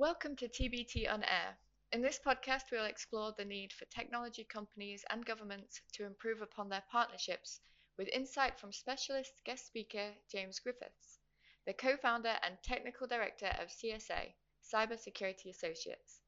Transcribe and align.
Welcome 0.00 0.34
to 0.36 0.48
TBT 0.48 1.06
on 1.08 1.22
Air. 1.24 1.58
In 1.92 2.00
this 2.00 2.18
podcast, 2.26 2.72
we'll 2.72 2.86
explore 2.86 3.34
the 3.36 3.44
need 3.44 3.70
for 3.70 3.84
technology 3.84 4.44
companies 4.44 5.04
and 5.10 5.26
governments 5.26 5.82
to 5.92 6.06
improve 6.06 6.40
upon 6.40 6.70
their 6.70 6.82
partnerships 6.90 7.60
with 7.98 8.08
insight 8.08 8.58
from 8.58 8.72
specialist 8.72 9.30
guest 9.44 9.66
speaker 9.66 10.12
James 10.32 10.58
Griffiths, 10.58 11.18
the 11.66 11.74
co 11.74 11.98
founder 11.98 12.34
and 12.42 12.56
technical 12.62 13.06
director 13.06 13.52
of 13.60 13.68
CSA, 13.68 14.32
Cybersecurity 14.72 15.50
Associates. 15.50 16.22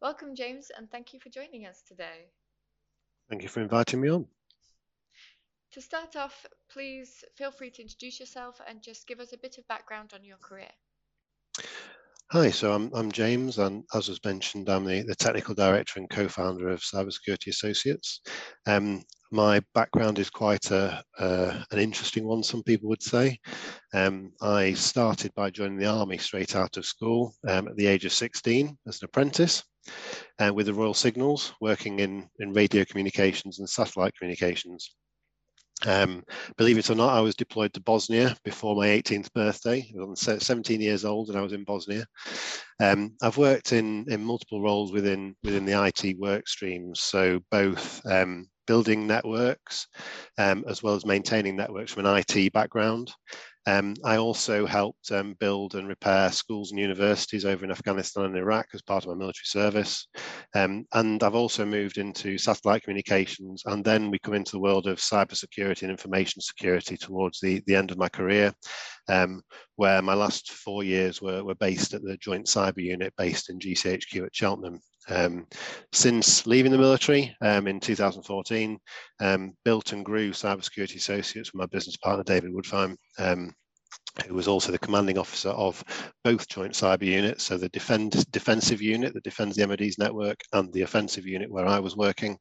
Welcome, 0.00 0.34
James, 0.34 0.70
and 0.74 0.90
thank 0.90 1.12
you 1.12 1.20
for 1.20 1.28
joining 1.28 1.66
us 1.66 1.82
today. 1.86 2.30
Thank 3.28 3.42
you 3.42 3.50
for 3.50 3.60
inviting 3.60 4.00
me 4.00 4.08
on. 4.08 4.28
To 5.72 5.82
start 5.82 6.16
off, 6.16 6.46
please 6.70 7.22
feel 7.36 7.50
free 7.50 7.70
to 7.72 7.82
introduce 7.82 8.18
yourself 8.18 8.62
and 8.66 8.80
just 8.80 9.06
give 9.06 9.20
us 9.20 9.34
a 9.34 9.36
bit 9.36 9.58
of 9.58 9.68
background 9.68 10.14
on 10.14 10.24
your 10.24 10.38
career. 10.38 10.72
Hi, 12.34 12.50
so 12.50 12.72
I'm, 12.72 12.90
I'm 12.94 13.12
James, 13.12 13.58
and 13.58 13.84
as 13.94 14.08
was 14.08 14.18
mentioned, 14.24 14.68
I'm 14.68 14.84
the, 14.84 15.02
the 15.02 15.14
technical 15.14 15.54
director 15.54 16.00
and 16.00 16.10
co-founder 16.10 16.68
of 16.68 16.80
Cybersecurity 16.80 17.46
Associates. 17.46 18.22
Um, 18.66 19.04
my 19.30 19.62
background 19.72 20.18
is 20.18 20.30
quite 20.30 20.72
a, 20.72 21.00
an 21.20 21.78
interesting 21.78 22.26
one, 22.26 22.42
some 22.42 22.64
people 22.64 22.88
would 22.88 23.04
say. 23.04 23.38
Um, 23.94 24.32
I 24.42 24.72
started 24.72 25.32
by 25.36 25.50
joining 25.50 25.78
the 25.78 25.86
army 25.86 26.18
straight 26.18 26.56
out 26.56 26.76
of 26.76 26.84
school 26.84 27.36
um, 27.46 27.68
at 27.68 27.76
the 27.76 27.86
age 27.86 28.04
of 28.04 28.12
16 28.12 28.78
as 28.88 29.00
an 29.00 29.04
apprentice 29.04 29.62
uh, 30.40 30.52
with 30.52 30.66
the 30.66 30.74
Royal 30.74 30.92
Signals, 30.92 31.52
working 31.60 32.00
in, 32.00 32.28
in 32.40 32.52
radio 32.52 32.84
communications 32.84 33.60
and 33.60 33.70
satellite 33.70 34.12
communications. 34.18 34.96
Um, 35.86 36.24
believe 36.56 36.78
it 36.78 36.90
or 36.90 36.94
not, 36.94 37.16
I 37.16 37.20
was 37.20 37.34
deployed 37.34 37.72
to 37.74 37.80
Bosnia 37.80 38.36
before 38.44 38.76
my 38.76 38.88
18th 38.88 39.32
birthday. 39.32 39.90
I 39.98 40.04
was 40.04 40.20
17 40.20 40.80
years 40.80 41.04
old 41.04 41.28
and 41.28 41.38
I 41.38 41.42
was 41.42 41.52
in 41.52 41.64
Bosnia. 41.64 42.06
Um, 42.80 43.14
I've 43.22 43.36
worked 43.36 43.72
in, 43.72 44.04
in 44.08 44.24
multiple 44.24 44.60
roles 44.60 44.92
within, 44.92 45.36
within 45.44 45.64
the 45.64 45.84
IT 45.84 46.18
work 46.18 46.48
streams, 46.48 47.00
so 47.00 47.40
both 47.50 48.04
um, 48.06 48.48
building 48.66 49.06
networks 49.06 49.86
um, 50.38 50.64
as 50.68 50.82
well 50.82 50.94
as 50.94 51.06
maintaining 51.06 51.56
networks 51.56 51.92
from 51.92 52.06
an 52.06 52.24
IT 52.28 52.52
background. 52.52 53.12
Um, 53.66 53.94
I 54.04 54.18
also 54.18 54.66
helped 54.66 55.10
um, 55.10 55.34
build 55.40 55.74
and 55.74 55.88
repair 55.88 56.30
schools 56.30 56.70
and 56.70 56.78
universities 56.78 57.44
over 57.44 57.64
in 57.64 57.70
Afghanistan 57.70 58.24
and 58.24 58.36
Iraq 58.36 58.66
as 58.74 58.82
part 58.82 59.04
of 59.04 59.08
my 59.08 59.14
military 59.14 59.44
service. 59.44 60.06
Um, 60.54 60.84
and 60.92 61.22
I've 61.22 61.34
also 61.34 61.64
moved 61.64 61.98
into 61.98 62.36
satellite 62.36 62.82
communications. 62.82 63.62
And 63.66 63.84
then 63.84 64.10
we 64.10 64.18
come 64.18 64.34
into 64.34 64.52
the 64.52 64.60
world 64.60 64.86
of 64.86 64.98
cybersecurity 64.98 65.82
and 65.82 65.90
information 65.90 66.42
security 66.42 66.96
towards 66.96 67.40
the, 67.40 67.62
the 67.66 67.74
end 67.74 67.90
of 67.90 67.98
my 67.98 68.08
career, 68.08 68.52
um, 69.08 69.40
where 69.76 70.02
my 70.02 70.14
last 70.14 70.52
four 70.52 70.84
years 70.84 71.22
were, 71.22 71.42
were 71.42 71.54
based 71.54 71.94
at 71.94 72.02
the 72.02 72.18
Joint 72.18 72.46
Cyber 72.46 72.82
Unit 72.82 73.14
based 73.16 73.48
in 73.48 73.58
GCHQ 73.58 74.26
at 74.26 74.36
Cheltenham. 74.36 74.78
Um, 75.08 75.46
since 75.92 76.46
leaving 76.46 76.72
the 76.72 76.78
military 76.78 77.34
um, 77.42 77.66
in 77.66 77.80
2014, 77.80 78.78
um, 79.20 79.52
built 79.64 79.92
and 79.92 80.04
grew 80.04 80.30
Cybersecurity 80.30 80.96
Associates 80.96 81.52
with 81.52 81.60
my 81.60 81.66
business 81.66 81.96
partner, 81.96 82.24
David 82.24 82.52
Woodfine, 82.52 82.96
um, 83.18 83.52
who 84.26 84.34
was 84.34 84.46
also 84.46 84.70
the 84.70 84.78
commanding 84.78 85.18
officer 85.18 85.50
of 85.50 85.82
both 86.22 86.48
joint 86.48 86.72
cyber 86.72 87.02
units, 87.02 87.44
so 87.44 87.56
the 87.56 87.68
defend, 87.70 88.30
defensive 88.30 88.80
unit 88.80 89.12
that 89.12 89.24
defends 89.24 89.56
the 89.56 89.66
MOD's 89.66 89.98
network 89.98 90.40
and 90.52 90.72
the 90.72 90.82
offensive 90.82 91.26
unit 91.26 91.50
where 91.50 91.66
I 91.66 91.80
was 91.80 91.96
working. 91.96 92.38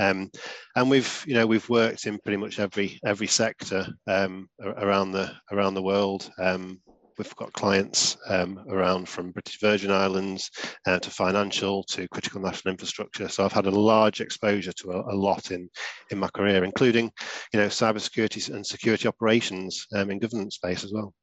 Um, 0.00 0.30
and 0.74 0.90
we've, 0.90 1.24
you 1.26 1.34
know, 1.34 1.46
we've 1.46 1.68
worked 1.68 2.06
in 2.06 2.18
pretty 2.18 2.38
much 2.38 2.58
every 2.58 2.98
every 3.06 3.28
sector 3.28 3.86
um, 4.08 4.48
around 4.60 5.12
the 5.12 5.32
around 5.52 5.74
the 5.74 5.82
world. 5.82 6.28
Um, 6.40 6.80
we've 7.18 7.36
got 7.36 7.52
clients 7.52 8.16
um, 8.28 8.64
around 8.68 9.08
from 9.08 9.32
British 9.32 9.60
Virgin 9.60 9.90
Islands 9.90 10.50
uh, 10.86 10.98
to 10.98 11.10
financial 11.10 11.82
to 11.84 12.08
critical 12.08 12.40
national 12.40 12.72
infrastructure. 12.72 13.28
So 13.28 13.44
I've 13.44 13.52
had 13.52 13.66
a 13.66 13.70
large 13.70 14.20
exposure 14.20 14.72
to 14.72 14.90
a, 14.92 15.14
a 15.14 15.16
lot 15.16 15.50
in 15.50 15.68
in 16.10 16.18
my 16.18 16.28
career, 16.28 16.64
including 16.64 17.10
you 17.52 17.60
know 17.60 17.66
cybersecurity 17.66 18.52
and 18.52 18.66
security 18.66 19.08
operations 19.08 19.86
um, 19.94 20.10
in 20.10 20.18
government 20.18 20.52
space 20.52 20.84
as 20.84 20.92
well. 20.92 21.14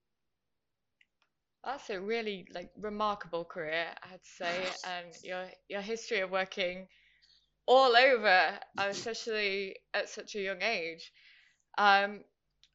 That's 1.63 1.89
a 1.89 1.99
really 1.99 2.47
like 2.53 2.71
remarkable 2.79 3.45
career, 3.45 3.87
I 4.03 4.07
had 4.07 4.23
to 4.23 4.29
say, 4.29 4.65
and 4.87 5.07
your 5.23 5.45
your 5.67 5.81
history 5.81 6.19
of 6.19 6.31
working 6.31 6.87
all 7.67 7.95
over, 7.95 8.59
especially 8.77 9.75
at 9.93 10.09
such 10.09 10.35
a 10.35 10.41
young 10.41 10.61
age. 10.61 11.11
Um, 11.77 12.21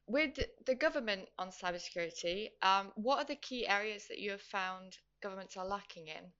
with 0.07 0.39
the 0.65 0.75
government 0.75 1.27
on 1.39 1.49
cybersecurity, 1.49 2.49
um, 2.61 2.91
what 2.95 3.17
are 3.19 3.25
the 3.25 3.35
key 3.35 3.67
areas 3.67 4.05
that 4.09 4.19
you 4.19 4.31
have 4.31 4.41
found 4.41 4.97
governments 5.21 5.57
are 5.57 5.65
lacking 5.65 6.07
in? 6.07 6.31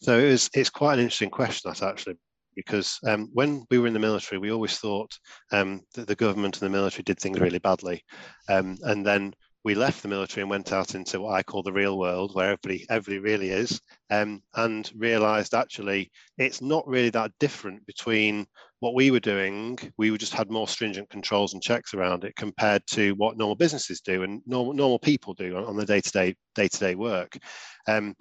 So 0.00 0.18
it 0.18 0.30
was, 0.30 0.50
it's 0.54 0.70
quite 0.70 0.94
an 0.94 1.00
interesting 1.00 1.30
question, 1.30 1.70
that 1.70 1.82
actually, 1.82 2.16
because 2.54 2.98
um, 3.06 3.30
when 3.32 3.64
we 3.70 3.78
were 3.78 3.86
in 3.86 3.94
the 3.94 3.98
military, 3.98 4.38
we 4.38 4.52
always 4.52 4.78
thought 4.78 5.12
um, 5.52 5.82
that 5.94 6.06
the 6.06 6.14
government 6.14 6.60
and 6.60 6.66
the 6.66 6.76
military 6.76 7.02
did 7.02 7.18
things 7.18 7.40
really 7.40 7.58
badly. 7.58 8.02
Um, 8.48 8.76
and 8.82 9.04
then 9.04 9.34
we 9.64 9.74
left 9.74 10.02
the 10.02 10.08
military 10.08 10.42
and 10.42 10.50
went 10.50 10.72
out 10.72 10.94
into 10.94 11.20
what 11.20 11.34
I 11.34 11.42
call 11.42 11.62
the 11.62 11.72
real 11.72 11.98
world, 11.98 12.34
where 12.34 12.50
everybody 12.50 12.86
everybody 12.90 13.18
really 13.18 13.48
is, 13.48 13.80
um, 14.10 14.42
and 14.54 14.90
realised 14.94 15.54
actually 15.54 16.12
it's 16.36 16.60
not 16.60 16.86
really 16.86 17.10
that 17.10 17.32
different 17.40 17.84
between 17.86 18.46
what 18.80 18.94
we 18.94 19.10
were 19.10 19.20
doing. 19.20 19.78
We 19.96 20.16
just 20.18 20.34
had 20.34 20.50
more 20.50 20.68
stringent 20.68 21.08
controls 21.08 21.54
and 21.54 21.62
checks 21.62 21.94
around 21.94 22.24
it 22.24 22.36
compared 22.36 22.86
to 22.88 23.12
what 23.12 23.38
normal 23.38 23.56
businesses 23.56 24.02
do 24.02 24.22
and 24.22 24.42
normal 24.46 24.74
normal 24.74 24.98
people 24.98 25.32
do 25.32 25.56
on, 25.56 25.64
on 25.64 25.76
the 25.76 25.86
day 25.86 26.02
to 26.02 26.10
day 26.10 26.36
day 26.54 26.68
to 26.68 26.78
day 26.78 26.94
work. 26.94 27.36
Um, 27.88 28.14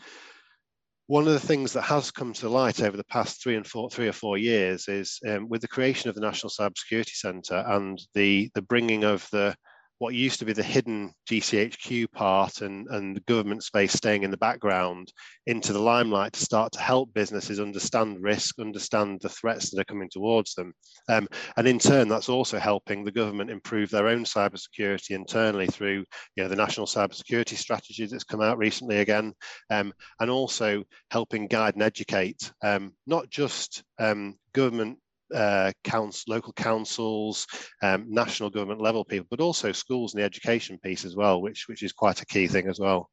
one 1.08 1.28
of 1.28 1.34
the 1.34 1.40
things 1.40 1.74
that 1.74 1.82
has 1.82 2.12
come 2.12 2.32
to 2.32 2.48
light 2.48 2.82
over 2.82 2.96
the 2.96 3.04
past 3.04 3.44
three 3.44 3.58
and 3.58 3.68
four, 3.68 3.90
three 3.90 4.08
or 4.08 4.14
four 4.14 4.38
years 4.38 4.88
is 4.88 5.20
um, 5.28 5.50
with 5.50 5.60
the 5.60 5.68
creation 5.68 6.10
of 6.10 6.16
the 6.16 6.22
National 6.22 6.50
Cybersecurity 6.50 7.16
Centre 7.16 7.64
and 7.68 8.02
the 8.14 8.50
the 8.56 8.62
bringing 8.62 9.04
of 9.04 9.28
the 9.34 9.54
what 10.00 10.14
used 10.14 10.40
to 10.40 10.46
be 10.46 10.54
the 10.54 10.64
hidden 10.64 11.14
GCHQ 11.30 12.12
part 12.12 12.62
and, 12.62 12.88
and 12.90 13.16
the 13.16 13.22
government 13.22 13.64
space 13.64 13.94
staying 13.94 14.24
in 14.24 14.32
the 14.32 14.38
background 14.38 15.12
into 15.46 15.72
the 15.74 15.80
limelight 15.80 16.34
to 16.34 16.40
start 16.40 16.72
to 16.74 16.82
help 16.82 17.14
businesses 17.14 17.60
understand 17.60 18.22
risk, 18.22 18.60
understand 18.60 19.20
the 19.22 19.30
threats 19.30 19.70
that 19.70 19.80
are 19.80 19.86
coming 19.86 20.10
towards 20.12 20.56
them. 20.56 20.74
Um, 21.10 21.28
and 21.58 21.68
in 21.68 21.80
turn, 21.80 22.08
that's 22.08 22.30
also 22.30 22.60
helping 22.60 23.04
the 23.04 23.12
government 23.12 23.50
improve 23.50 23.90
their 23.90 24.08
own 24.08 24.24
cybersecurity 24.24 25.12
internally 25.12 25.68
through 25.68 26.04
you 26.36 26.44
know, 26.44 26.48
the 26.48 26.56
National 26.56 26.86
Cybersecurity 26.86 27.56
Strategy 27.56 28.06
that's 28.06 28.24
come 28.24 28.42
out 28.42 28.58
recently 28.58 28.98
again, 28.98 29.34
um, 29.70 29.94
and 30.20 30.30
also 30.30 30.84
helping 31.12 31.48
guide 31.48 31.76
and 31.76 31.84
educate 31.84 32.52
um, 32.64 32.94
not 33.06 33.30
just 33.30 33.84
um, 34.00 34.36
government 34.54 34.98
uh, 35.34 35.72
council, 35.84 36.34
local 36.36 36.54
councils, 36.54 37.48
um, 37.82 38.06
national 38.10 38.50
government 38.50 38.82
level 38.82 39.04
people, 39.06 39.28
but 39.30 39.42
also 39.42 39.72
schools 39.72 40.14
and 40.14 40.22
the 40.22 40.26
education 40.26 40.78
piece 40.80 41.06
as 41.06 41.16
well, 41.16 41.42
which 41.42 41.68
which 41.68 41.84
is 41.84 41.94
quite 41.94 42.22
a 42.22 42.26
key 42.26 42.48
thing 42.48 42.68
as 42.68 42.80
well. 42.80 43.10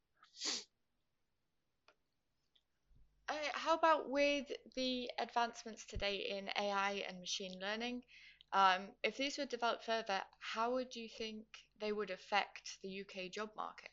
Uh, 3.29 3.33
how 3.53 3.73
about 3.75 4.09
with 4.09 4.51
the 4.75 5.09
advancements 5.19 5.85
today 5.85 6.17
in 6.17 6.49
AI 6.57 7.03
and 7.07 7.19
machine 7.19 7.59
learning? 7.59 8.03
Um, 8.53 8.89
if 9.03 9.17
these 9.17 9.37
were 9.37 9.45
developed 9.45 9.85
further, 9.85 10.21
how 10.39 10.71
would 10.73 10.95
you 10.95 11.09
think 11.09 11.45
they 11.79 11.91
would 11.93 12.11
affect 12.11 12.79
the 12.83 12.89
UK 12.89 13.29
job 13.29 13.49
market? 13.55 13.90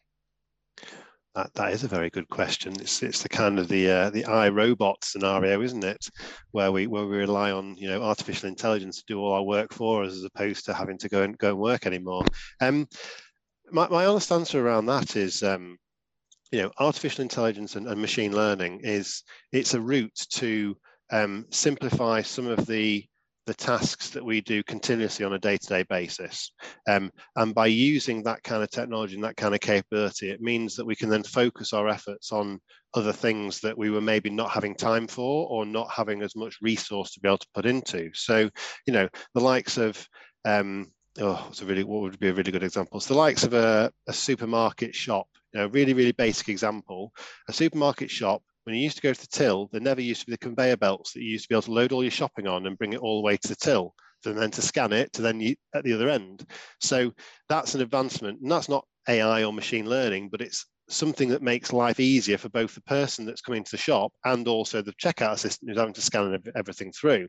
That, 1.38 1.54
that 1.54 1.72
is 1.72 1.84
a 1.84 1.88
very 1.88 2.10
good 2.10 2.28
question. 2.28 2.72
It's 2.80 3.00
it's 3.00 3.22
the 3.22 3.28
kind 3.28 3.60
of 3.60 3.68
the 3.68 3.88
uh, 3.88 4.10
the 4.10 4.24
iRobot 4.24 5.04
scenario, 5.04 5.62
isn't 5.62 5.84
it? 5.84 6.04
Where 6.50 6.72
we 6.72 6.88
where 6.88 7.06
we 7.06 7.16
rely 7.16 7.52
on 7.52 7.76
you 7.76 7.88
know 7.88 8.02
artificial 8.02 8.48
intelligence 8.48 8.96
to 8.96 9.04
do 9.06 9.20
all 9.20 9.34
our 9.34 9.44
work 9.44 9.72
for 9.72 10.02
us, 10.02 10.14
as 10.14 10.24
opposed 10.24 10.64
to 10.64 10.74
having 10.74 10.98
to 10.98 11.08
go 11.08 11.22
and 11.22 11.38
go 11.38 11.50
and 11.50 11.58
work 11.60 11.86
anymore. 11.86 12.24
Um, 12.60 12.88
my 13.70 13.86
my 13.88 14.06
honest 14.06 14.32
answer 14.32 14.66
around 14.66 14.86
that 14.86 15.14
is. 15.14 15.42
Um, 15.44 15.78
you 16.50 16.62
know, 16.62 16.72
artificial 16.78 17.20
intelligence 17.20 17.76
and, 17.76 17.86
and 17.86 18.00
machine 18.00 18.34
learning 18.34 18.80
is 18.82 19.22
it's 19.52 19.74
a 19.74 19.80
route 19.82 20.18
to 20.30 20.74
um, 21.12 21.44
simplify 21.50 22.22
some 22.22 22.46
of 22.46 22.64
the 22.64 23.04
the 23.48 23.54
tasks 23.54 24.10
that 24.10 24.22
we 24.22 24.42
do 24.42 24.62
continuously 24.62 25.24
on 25.24 25.32
a 25.32 25.38
day-to-day 25.38 25.82
basis. 25.88 26.52
Um, 26.86 27.10
and 27.34 27.54
by 27.54 27.66
using 27.68 28.22
that 28.22 28.42
kind 28.42 28.62
of 28.62 28.70
technology 28.70 29.14
and 29.14 29.24
that 29.24 29.38
kind 29.38 29.54
of 29.54 29.60
capability, 29.60 30.30
it 30.30 30.42
means 30.42 30.76
that 30.76 30.84
we 30.84 30.94
can 30.94 31.08
then 31.08 31.22
focus 31.22 31.72
our 31.72 31.88
efforts 31.88 32.30
on 32.30 32.60
other 32.92 33.12
things 33.12 33.60
that 33.60 33.76
we 33.76 33.88
were 33.88 34.02
maybe 34.02 34.28
not 34.28 34.50
having 34.50 34.74
time 34.74 35.06
for 35.06 35.48
or 35.48 35.64
not 35.64 35.90
having 35.90 36.20
as 36.20 36.36
much 36.36 36.58
resource 36.60 37.12
to 37.12 37.20
be 37.20 37.28
able 37.28 37.38
to 37.38 37.48
put 37.54 37.64
into. 37.64 38.10
So, 38.12 38.50
you 38.86 38.92
know, 38.92 39.08
the 39.32 39.40
likes 39.40 39.78
of 39.78 40.06
um, 40.44 40.92
oh, 41.18 41.46
it's 41.48 41.62
a 41.62 41.64
really 41.64 41.84
what 41.84 42.02
would 42.02 42.20
be 42.20 42.28
a 42.28 42.34
really 42.34 42.52
good 42.52 42.62
example. 42.62 43.00
So 43.00 43.14
the 43.14 43.18
likes 43.20 43.44
of 43.44 43.54
a, 43.54 43.90
a 44.06 44.12
supermarket 44.12 44.94
shop, 44.94 45.26
you 45.54 45.60
know, 45.60 45.68
really, 45.68 45.94
really 45.94 46.12
basic 46.12 46.50
example. 46.50 47.12
A 47.48 47.52
supermarket 47.54 48.10
shop 48.10 48.42
when 48.68 48.76
you 48.76 48.82
used 48.82 48.96
to 48.96 49.02
go 49.02 49.14
to 49.14 49.20
the 49.22 49.26
till, 49.28 49.66
there 49.72 49.80
never 49.80 50.02
used 50.02 50.20
to 50.20 50.26
be 50.26 50.32
the 50.32 50.38
conveyor 50.38 50.76
belts 50.76 51.14
that 51.14 51.22
you 51.22 51.30
used 51.30 51.44
to 51.44 51.48
be 51.48 51.54
able 51.54 51.62
to 51.62 51.72
load 51.72 51.90
all 51.90 52.02
your 52.02 52.10
shopping 52.10 52.46
on 52.46 52.66
and 52.66 52.76
bring 52.76 52.92
it 52.92 53.00
all 53.00 53.16
the 53.16 53.24
way 53.24 53.34
to 53.34 53.48
the 53.48 53.56
till, 53.56 53.94
and 54.26 54.36
then 54.36 54.50
to 54.50 54.60
scan 54.60 54.92
it 54.92 55.10
to 55.14 55.22
then 55.22 55.40
you, 55.40 55.56
at 55.74 55.84
the 55.84 55.94
other 55.94 56.10
end. 56.10 56.44
So 56.78 57.14
that's 57.48 57.74
an 57.74 57.80
advancement, 57.80 58.42
and 58.42 58.50
that's 58.50 58.68
not 58.68 58.86
AI 59.08 59.42
or 59.44 59.54
machine 59.54 59.88
learning, 59.88 60.28
but 60.28 60.42
it's 60.42 60.66
something 60.90 61.30
that 61.30 61.40
makes 61.40 61.72
life 61.72 61.98
easier 61.98 62.36
for 62.36 62.50
both 62.50 62.74
the 62.74 62.82
person 62.82 63.24
that's 63.24 63.40
coming 63.40 63.64
to 63.64 63.70
the 63.70 63.78
shop 63.78 64.12
and 64.26 64.46
also 64.46 64.82
the 64.82 64.92
checkout 65.02 65.32
assistant 65.32 65.70
who's 65.70 65.78
having 65.78 65.94
to 65.94 66.02
scan 66.02 66.38
everything 66.54 66.92
through 66.92 67.26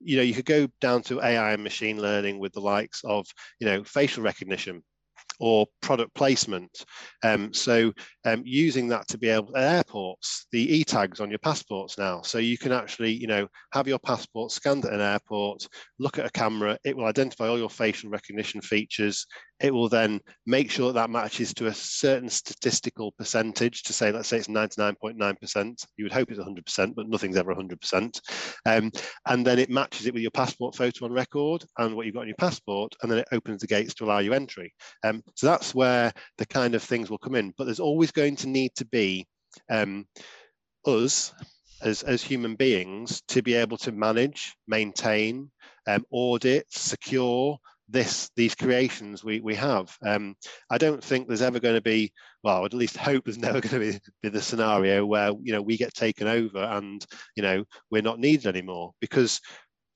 you 0.00 0.16
know 0.16 0.22
you 0.22 0.34
could 0.34 0.44
go 0.44 0.68
down 0.80 1.00
to 1.00 1.20
ai 1.22 1.52
and 1.52 1.62
machine 1.62 2.02
learning 2.02 2.38
with 2.38 2.52
the 2.52 2.60
likes 2.60 3.00
of 3.04 3.26
you 3.58 3.66
know 3.66 3.82
facial 3.84 4.22
recognition 4.22 4.82
or 5.40 5.66
product 5.82 6.14
placement. 6.14 6.84
Um, 7.22 7.52
so 7.52 7.92
um, 8.24 8.42
using 8.44 8.88
that 8.88 9.08
to 9.08 9.18
be 9.18 9.28
able 9.28 9.56
at 9.56 9.62
airports, 9.62 10.46
the 10.52 10.76
e-tags 10.76 11.20
on 11.20 11.30
your 11.30 11.38
passports 11.38 11.98
now. 11.98 12.22
So 12.22 12.38
you 12.38 12.58
can 12.58 12.72
actually, 12.72 13.12
you 13.12 13.26
know, 13.26 13.48
have 13.72 13.88
your 13.88 13.98
passport 13.98 14.52
scanned 14.52 14.84
at 14.84 14.92
an 14.92 15.00
airport, 15.00 15.66
look 15.98 16.18
at 16.18 16.26
a 16.26 16.30
camera, 16.30 16.78
it 16.84 16.96
will 16.96 17.06
identify 17.06 17.48
all 17.48 17.58
your 17.58 17.70
facial 17.70 18.10
recognition 18.10 18.60
features, 18.60 19.26
it 19.60 19.72
will 19.72 19.88
then 19.88 20.20
make 20.46 20.70
sure 20.70 20.92
that, 20.92 21.00
that 21.00 21.10
matches 21.10 21.54
to 21.54 21.66
a 21.66 21.74
certain 21.74 22.28
statistical 22.28 23.12
percentage 23.12 23.82
to 23.84 23.92
say, 23.92 24.10
let's 24.10 24.28
say 24.28 24.38
it's 24.38 24.48
99.9%. 24.48 25.86
You 25.96 26.04
would 26.04 26.12
hope 26.12 26.30
it's 26.30 26.40
100%, 26.40 26.94
but 26.94 27.08
nothing's 27.08 27.36
ever 27.36 27.54
100%. 27.54 28.20
Um, 28.66 28.90
and 29.26 29.46
then 29.46 29.58
it 29.58 29.70
matches 29.70 30.06
it 30.06 30.14
with 30.14 30.22
your 30.22 30.30
passport 30.32 30.74
photo 30.74 31.04
on 31.04 31.12
record 31.12 31.64
and 31.78 31.94
what 31.94 32.06
you've 32.06 32.14
got 32.14 32.22
on 32.22 32.28
your 32.28 32.36
passport, 32.36 32.94
and 33.02 33.10
then 33.10 33.18
it 33.18 33.28
opens 33.32 33.60
the 33.60 33.66
gates 33.66 33.94
to 33.94 34.04
allow 34.04 34.18
you 34.18 34.32
entry. 34.32 34.72
Um, 35.04 35.22
so 35.36 35.46
that's 35.46 35.74
where 35.74 36.12
the 36.38 36.46
kind 36.46 36.74
of 36.74 36.82
things 36.82 37.10
will 37.10 37.18
come 37.18 37.34
in. 37.34 37.54
But 37.56 37.64
there's 37.64 37.80
always 37.80 38.10
going 38.10 38.36
to 38.36 38.48
need 38.48 38.72
to 38.76 38.86
be 38.86 39.26
um, 39.70 40.06
us 40.86 41.32
as, 41.82 42.02
as 42.02 42.22
human 42.22 42.56
beings 42.56 43.22
to 43.28 43.42
be 43.42 43.54
able 43.54 43.76
to 43.78 43.92
manage, 43.92 44.54
maintain, 44.66 45.50
um, 45.86 46.04
audit, 46.10 46.66
secure, 46.70 47.58
this 47.94 48.28
these 48.36 48.54
creations 48.54 49.24
we 49.24 49.40
we 49.40 49.54
have. 49.54 49.96
Um, 50.04 50.34
I 50.68 50.76
don't 50.76 51.02
think 51.02 51.26
there's 51.26 51.40
ever 51.40 51.60
going 51.60 51.76
to 51.76 51.80
be 51.80 52.12
well, 52.42 52.66
at 52.66 52.74
least 52.74 52.96
hope 52.96 53.24
there's 53.24 53.38
never 53.48 53.60
going 53.60 53.80
to 53.80 53.92
be, 53.92 53.98
be 54.22 54.28
the 54.28 54.42
scenario 54.42 55.06
where 55.06 55.30
you 55.42 55.52
know 55.52 55.62
we 55.62 55.78
get 55.78 55.94
taken 55.94 56.26
over 56.26 56.58
and 56.58 57.06
you 57.36 57.42
know 57.42 57.64
we're 57.90 58.02
not 58.02 58.18
needed 58.18 58.46
anymore 58.46 58.92
because 59.00 59.40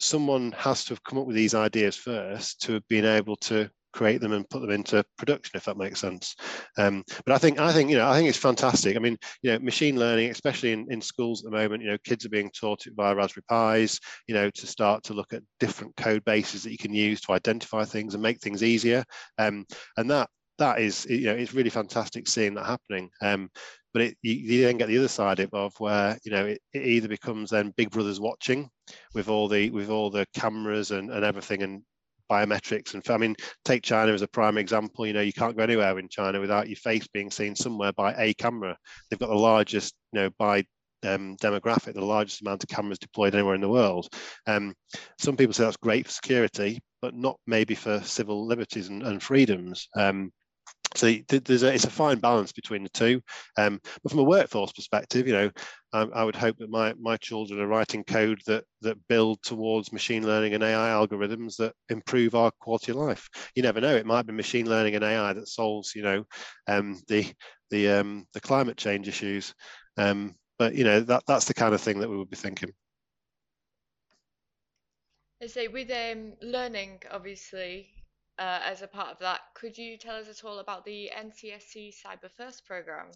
someone 0.00 0.52
has 0.52 0.84
to 0.84 0.90
have 0.90 1.02
come 1.02 1.18
up 1.18 1.26
with 1.26 1.36
these 1.36 1.54
ideas 1.54 1.96
first 1.96 2.62
to 2.62 2.74
have 2.74 2.88
been 2.88 3.04
able 3.04 3.36
to 3.36 3.68
create 3.98 4.20
them 4.20 4.32
and 4.32 4.48
put 4.48 4.60
them 4.60 4.70
into 4.70 5.04
production 5.16 5.56
if 5.56 5.64
that 5.64 5.76
makes 5.76 6.00
sense. 6.00 6.36
Um, 6.78 7.02
but 7.26 7.34
i 7.34 7.38
think 7.38 7.58
i 7.58 7.72
think 7.72 7.90
you 7.90 7.98
know 7.98 8.08
i 8.08 8.14
think 8.16 8.28
it's 8.28 8.38
fantastic. 8.38 8.96
I 8.96 9.00
mean 9.00 9.18
you 9.42 9.50
know 9.50 9.58
machine 9.58 9.98
learning 9.98 10.30
especially 10.30 10.72
in, 10.72 10.86
in 10.90 11.00
schools 11.00 11.44
at 11.44 11.50
the 11.50 11.58
moment 11.58 11.82
you 11.82 11.90
know 11.90 11.98
kids 12.04 12.24
are 12.24 12.30
being 12.30 12.50
taught 12.50 12.86
it 12.86 12.92
via 12.96 13.14
raspberry 13.14 13.44
pis 13.50 13.98
you 14.28 14.34
know 14.34 14.50
to 14.50 14.66
start 14.66 15.02
to 15.04 15.14
look 15.14 15.32
at 15.32 15.42
different 15.58 15.96
code 15.96 16.24
bases 16.24 16.62
that 16.62 16.70
you 16.70 16.78
can 16.78 16.94
use 16.94 17.20
to 17.22 17.32
identify 17.32 17.84
things 17.84 18.14
and 18.14 18.22
make 18.22 18.40
things 18.40 18.62
easier. 18.62 19.02
Um, 19.36 19.66
and 19.96 20.08
that 20.10 20.28
that 20.58 20.80
is 20.80 21.06
you 21.06 21.26
know 21.26 21.34
it's 21.34 21.54
really 21.54 21.70
fantastic 21.70 22.28
seeing 22.28 22.54
that 22.54 22.66
happening. 22.66 23.10
Um, 23.20 23.50
but 23.94 24.02
it, 24.02 24.16
you, 24.22 24.34
you, 24.34 24.62
then 24.62 24.76
get 24.76 24.88
the 24.88 24.98
other 24.98 25.08
side 25.08 25.40
of 25.40 25.72
where 25.78 26.18
you 26.24 26.30
know 26.30 26.46
it, 26.46 26.60
it, 26.72 26.86
either 26.86 27.08
becomes 27.08 27.50
then 27.50 27.72
big 27.76 27.90
brothers 27.90 28.20
watching 28.20 28.68
with 29.14 29.28
all 29.28 29.48
the 29.48 29.70
with 29.70 29.90
all 29.90 30.10
the 30.10 30.26
cameras 30.34 30.90
and, 30.90 31.10
and 31.10 31.24
everything 31.24 31.62
and 31.62 31.82
biometrics. 32.30 32.94
And 32.94 33.02
I 33.08 33.16
mean 33.16 33.34
take 33.64 33.82
China 33.82 34.12
as 34.12 34.22
a 34.22 34.28
prime 34.28 34.58
example. 34.58 35.06
You 35.06 35.12
know 35.12 35.20
you 35.20 35.32
can't 35.32 35.56
go 35.56 35.62
anywhere 35.62 35.98
in 35.98 36.08
China 36.08 36.40
without 36.40 36.68
your 36.68 36.76
face 36.76 37.06
being 37.08 37.30
seen 37.30 37.54
somewhere 37.54 37.92
by 37.92 38.14
a 38.14 38.34
camera. 38.34 38.76
They've 39.10 39.18
got 39.20 39.28
the 39.28 39.34
largest 39.34 39.94
you 40.12 40.20
know 40.20 40.30
by 40.38 40.64
um, 41.04 41.36
demographic 41.36 41.94
the 41.94 42.04
largest 42.04 42.40
amount 42.40 42.64
of 42.64 42.68
cameras 42.68 42.98
deployed 42.98 43.34
anywhere 43.34 43.54
in 43.54 43.60
the 43.60 43.68
world. 43.68 44.08
Um, 44.46 44.74
some 45.18 45.36
people 45.36 45.52
say 45.52 45.64
that's 45.64 45.76
great 45.76 46.06
for 46.06 46.12
security 46.12 46.80
but 47.00 47.14
not 47.14 47.38
maybe 47.46 47.74
for 47.74 48.00
civil 48.00 48.46
liberties 48.46 48.88
and, 48.88 49.02
and 49.02 49.22
freedoms. 49.22 49.88
Um, 49.96 50.32
so 50.94 51.14
there's 51.28 51.62
a, 51.62 51.72
it's 51.72 51.84
a 51.84 51.90
fine 51.90 52.18
balance 52.18 52.52
between 52.52 52.82
the 52.82 52.88
two. 52.88 53.20
Um, 53.56 53.80
but 54.02 54.10
from 54.10 54.20
a 54.20 54.24
workforce 54.24 54.72
perspective, 54.72 55.26
you 55.26 55.32
know, 55.34 55.50
I, 55.92 56.02
I, 56.02 56.24
would 56.24 56.36
hope 56.36 56.56
that 56.58 56.70
my, 56.70 56.94
my 56.98 57.16
children 57.16 57.60
are 57.60 57.66
writing 57.66 58.04
code 58.04 58.40
that 58.46 58.64
that 58.82 58.96
build 59.08 59.42
towards 59.42 59.92
machine 59.92 60.26
learning 60.26 60.54
and 60.54 60.62
AI 60.62 60.90
algorithms 60.90 61.56
that 61.56 61.74
improve 61.88 62.34
our 62.34 62.50
quality 62.60 62.92
of 62.92 62.98
life. 62.98 63.28
You 63.54 63.62
never 63.62 63.80
know; 63.80 63.94
it 63.94 64.06
might 64.06 64.26
be 64.26 64.32
machine 64.32 64.68
learning 64.68 64.94
and 64.94 65.04
AI 65.04 65.32
that 65.32 65.48
solves, 65.48 65.94
you 65.94 66.02
know, 66.02 66.24
um, 66.66 67.00
the 67.08 67.32
the 67.70 67.88
um, 67.90 68.26
the 68.32 68.40
climate 68.40 68.76
change 68.76 69.08
issues. 69.08 69.54
Um, 69.96 70.34
but 70.58 70.74
you 70.74 70.84
know 70.84 71.00
that 71.00 71.22
that's 71.26 71.46
the 71.46 71.54
kind 71.54 71.74
of 71.74 71.80
thing 71.80 72.00
that 72.00 72.08
we 72.08 72.16
would 72.16 72.30
be 72.30 72.36
thinking. 72.36 72.70
I 75.40 75.46
say 75.46 75.68
with 75.68 75.90
um, 75.90 76.32
learning, 76.42 77.02
obviously, 77.12 77.90
uh, 78.38 78.60
as 78.64 78.82
a 78.82 78.86
part 78.86 79.08
of 79.08 79.18
that. 79.18 79.40
Could 79.54 79.76
you 79.76 79.96
tell 79.96 80.16
us 80.16 80.28
at 80.28 80.44
all 80.44 80.58
about 80.58 80.84
the 80.84 81.10
NCSC 81.16 81.94
Cyber 81.94 82.30
First 82.36 82.64
program? 82.66 83.06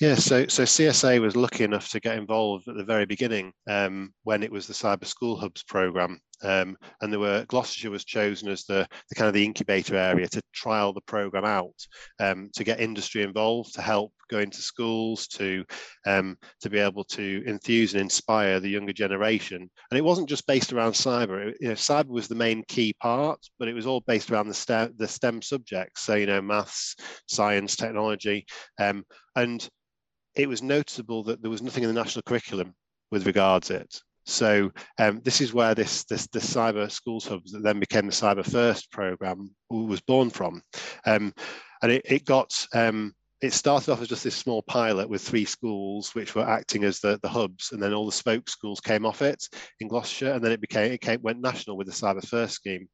Yeah, 0.00 0.16
so 0.16 0.46
so 0.48 0.64
CSA 0.64 1.20
was 1.20 1.36
lucky 1.36 1.62
enough 1.62 1.88
to 1.90 2.00
get 2.00 2.18
involved 2.18 2.66
at 2.66 2.76
the 2.76 2.84
very 2.84 3.06
beginning 3.06 3.52
um, 3.68 4.12
when 4.24 4.42
it 4.42 4.50
was 4.50 4.66
the 4.66 4.74
Cyber 4.74 5.06
School 5.06 5.36
Hubs 5.36 5.62
program, 5.62 6.20
um, 6.44 6.76
and 7.00 7.12
there 7.12 7.20
were 7.20 7.44
Gloucestershire 7.48 7.90
was 7.90 8.04
chosen 8.04 8.48
as 8.48 8.64
the, 8.64 8.86
the 9.08 9.14
kind 9.14 9.28
of 9.28 9.34
the 9.34 9.44
incubator 9.44 9.96
area 9.96 10.28
to 10.28 10.42
trial 10.52 10.92
the 10.92 11.00
program 11.02 11.44
out, 11.44 11.74
um, 12.20 12.50
to 12.54 12.64
get 12.64 12.80
industry 12.80 13.22
involved, 13.22 13.74
to 13.74 13.82
help 13.82 14.12
go 14.30 14.38
into 14.38 14.62
schools, 14.62 15.26
to 15.28 15.64
um, 16.06 16.36
to 16.60 16.70
be 16.70 16.78
able 16.78 17.04
to 17.04 17.42
enthuse 17.46 17.94
and 17.94 18.00
inspire 18.00 18.60
the 18.60 18.68
younger 18.68 18.92
generation. 18.92 19.68
And 19.90 19.98
it 19.98 20.04
wasn't 20.04 20.28
just 20.28 20.46
based 20.46 20.72
around 20.72 20.92
cyber. 20.92 21.48
It, 21.48 21.56
you 21.60 21.68
know, 21.68 21.74
cyber 21.74 22.08
was 22.08 22.28
the 22.28 22.34
main 22.34 22.62
key 22.68 22.94
part, 23.00 23.40
but 23.58 23.68
it 23.68 23.74
was 23.74 23.86
all 23.86 24.02
based 24.06 24.30
around 24.30 24.48
the 24.48 24.54
STEM 24.54 24.94
the 24.96 25.08
STEM 25.08 25.42
subjects. 25.42 26.02
So 26.02 26.14
you 26.14 26.26
know, 26.26 26.42
maths, 26.42 26.96
science, 27.28 27.76
technology, 27.76 28.46
um, 28.78 29.04
and 29.36 29.66
it 30.34 30.48
was 30.48 30.62
noticeable 30.62 31.22
that 31.24 31.42
there 31.42 31.50
was 31.50 31.62
nothing 31.62 31.84
in 31.84 31.94
the 31.94 32.00
national 32.00 32.22
curriculum 32.22 32.74
with 33.10 33.26
regards 33.26 33.70
it. 33.70 34.00
So 34.26 34.70
um, 34.98 35.20
this 35.24 35.40
is 35.40 35.52
where 35.52 35.74
this, 35.74 36.04
this 36.04 36.26
the 36.28 36.38
cyber 36.38 36.90
schools 36.90 37.26
hubs 37.26 37.52
that 37.52 37.62
then 37.62 37.78
became 37.78 38.06
the 38.06 38.12
cyber 38.12 38.44
first 38.44 38.90
program 38.90 39.54
was 39.70 40.00
born 40.00 40.30
from, 40.30 40.62
um, 41.04 41.34
and 41.82 41.92
it, 41.92 42.02
it 42.04 42.24
got 42.24 42.50
um, 42.72 43.14
it 43.42 43.52
started 43.52 43.92
off 43.92 44.00
as 44.00 44.08
just 44.08 44.24
this 44.24 44.34
small 44.34 44.62
pilot 44.62 45.08
with 45.08 45.20
three 45.20 45.44
schools 45.44 46.14
which 46.14 46.34
were 46.34 46.48
acting 46.48 46.84
as 46.84 47.00
the, 47.00 47.18
the 47.22 47.28
hubs, 47.28 47.72
and 47.72 47.82
then 47.82 47.92
all 47.92 48.06
the 48.06 48.12
spoke 48.12 48.48
schools 48.48 48.80
came 48.80 49.04
off 49.04 49.20
it 49.20 49.44
in 49.80 49.88
Gloucestershire, 49.88 50.32
and 50.32 50.42
then 50.42 50.52
it 50.52 50.60
became 50.60 50.92
it 50.92 51.02
came, 51.02 51.20
went 51.22 51.42
national 51.42 51.76
with 51.76 51.86
the 51.86 51.92
cyber 51.92 52.26
first 52.26 52.54
scheme. 52.54 52.88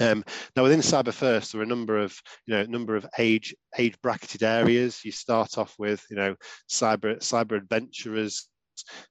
Um, 0.00 0.24
now 0.56 0.62
within 0.62 0.80
Cyber 0.80 1.12
First, 1.12 1.52
there 1.52 1.60
are 1.60 1.64
a 1.64 1.66
number 1.66 1.98
of 1.98 2.16
you 2.46 2.54
know 2.54 2.62
number 2.64 2.96
of 2.96 3.06
age 3.18 3.54
age 3.76 4.00
bracketed 4.00 4.42
areas. 4.42 5.04
You 5.04 5.12
start 5.12 5.58
off 5.58 5.74
with 5.78 6.04
you 6.10 6.16
know 6.16 6.36
cyber 6.70 7.18
cyber 7.18 7.56
adventurers, 7.56 8.48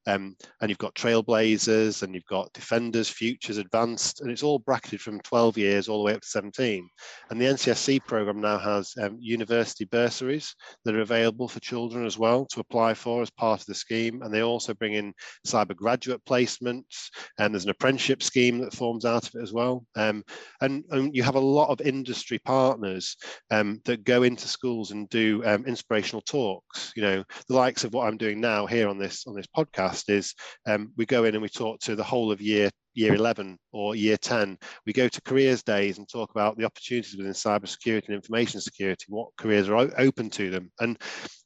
um, 0.07 0.35
and 0.61 0.69
you've 0.69 0.78
got 0.78 0.95
trailblazers 0.95 2.04
and 2.04 2.14
you've 2.14 2.26
got 2.26 2.52
defenders, 2.54 3.09
futures, 3.09 3.57
advanced, 3.57 4.21
and 4.21 4.31
it's 4.31 4.44
all 4.44 4.59
bracketed 4.59 5.02
from 5.02 5.19
12 5.21 5.57
years 5.57 5.88
all 5.88 5.99
the 5.99 6.06
way 6.06 6.14
up 6.14 6.21
to 6.21 6.28
17. 6.28 6.88
And 7.30 7.42
the 7.42 7.45
NCSC 7.45 8.06
program 8.06 8.42
now 8.42 8.57
has 8.57 8.94
um, 9.02 9.18
university 9.19 9.85
bursaries 9.85 10.56
that 10.85 10.95
are 10.95 11.02
available 11.02 11.47
for 11.47 11.59
children 11.59 12.06
as 12.06 12.18
well 12.18 12.45
to 12.47 12.59
apply 12.59 12.94
for 12.94 13.21
as 13.21 13.30
part 13.30 13.61
of 13.61 13.66
the 13.66 13.76
scheme. 13.76 14.21
And 14.21 14.33
they 14.33 14.42
also 14.42 14.73
bring 14.73 14.94
in 14.94 15.14
cyber 15.47 15.76
graduate 15.76 16.23
placements, 16.26 17.09
and 17.38 17.54
there's 17.54 17.66
an 17.66 17.71
apprenticeship 17.71 18.23
scheme 18.23 18.59
that 18.59 18.73
forms 18.73 19.06
out 19.06 19.28
of 19.28 19.35
it 19.35 19.44
as 19.44 19.54
well. 19.54 19.85
Um, 19.95 20.23
and, 20.61 20.83
and, 20.92 21.09
you 21.16 21.23
have 21.23 21.35
a 21.35 21.40
lot 21.40 21.69
of 21.69 21.81
industry 21.81 22.38
partners 22.40 23.18
um, 23.49 23.81
that 23.85 24.04
go 24.04 24.23
into 24.23 24.47
schools 24.47 24.92
and 24.92 25.09
do 25.09 25.42
um, 25.45 25.66
inspirational 25.66 26.21
talks. 26.21 26.94
You 26.95 27.02
know, 27.02 27.23
the 27.47 27.56
likes 27.56 27.83
of 27.83 27.94
what 27.94 28.07
I'm 28.07 28.18
doing 28.18 28.40
now 28.40 28.66
here 28.68 28.88
on 28.88 28.99
this 28.99 29.26
on 29.26 29.35
this 29.35 29.47
podcast 29.47 29.58
is 30.07 30.33
um, 30.68 30.92
we 30.97 31.06
go 31.06 31.23
in 31.23 31.35
and 31.35 31.42
we 31.42 31.49
talk 31.49 31.80
to 31.80 31.95
the 31.95 32.04
whole 32.04 32.31
of 32.31 32.42
year 32.42 32.69
year 32.95 33.13
11 33.13 33.57
or 33.71 33.95
year 33.95 34.18
10 34.18 34.57
we 34.85 34.92
go 34.92 35.07
to 35.07 35.21
careers 35.21 35.63
days 35.63 35.97
and 35.97 36.09
talk 36.09 36.31
about 36.31 36.57
the 36.57 36.66
opportunities 36.66 37.16
within 37.16 37.31
cybersecurity 37.31 38.07
and 38.07 38.16
information 38.16 38.59
security 38.59 39.06
what 39.07 39.30
careers 39.37 39.69
are 39.69 39.89
open 39.97 40.30
to 40.30 40.49
them. 40.49 40.71
And 40.80 40.99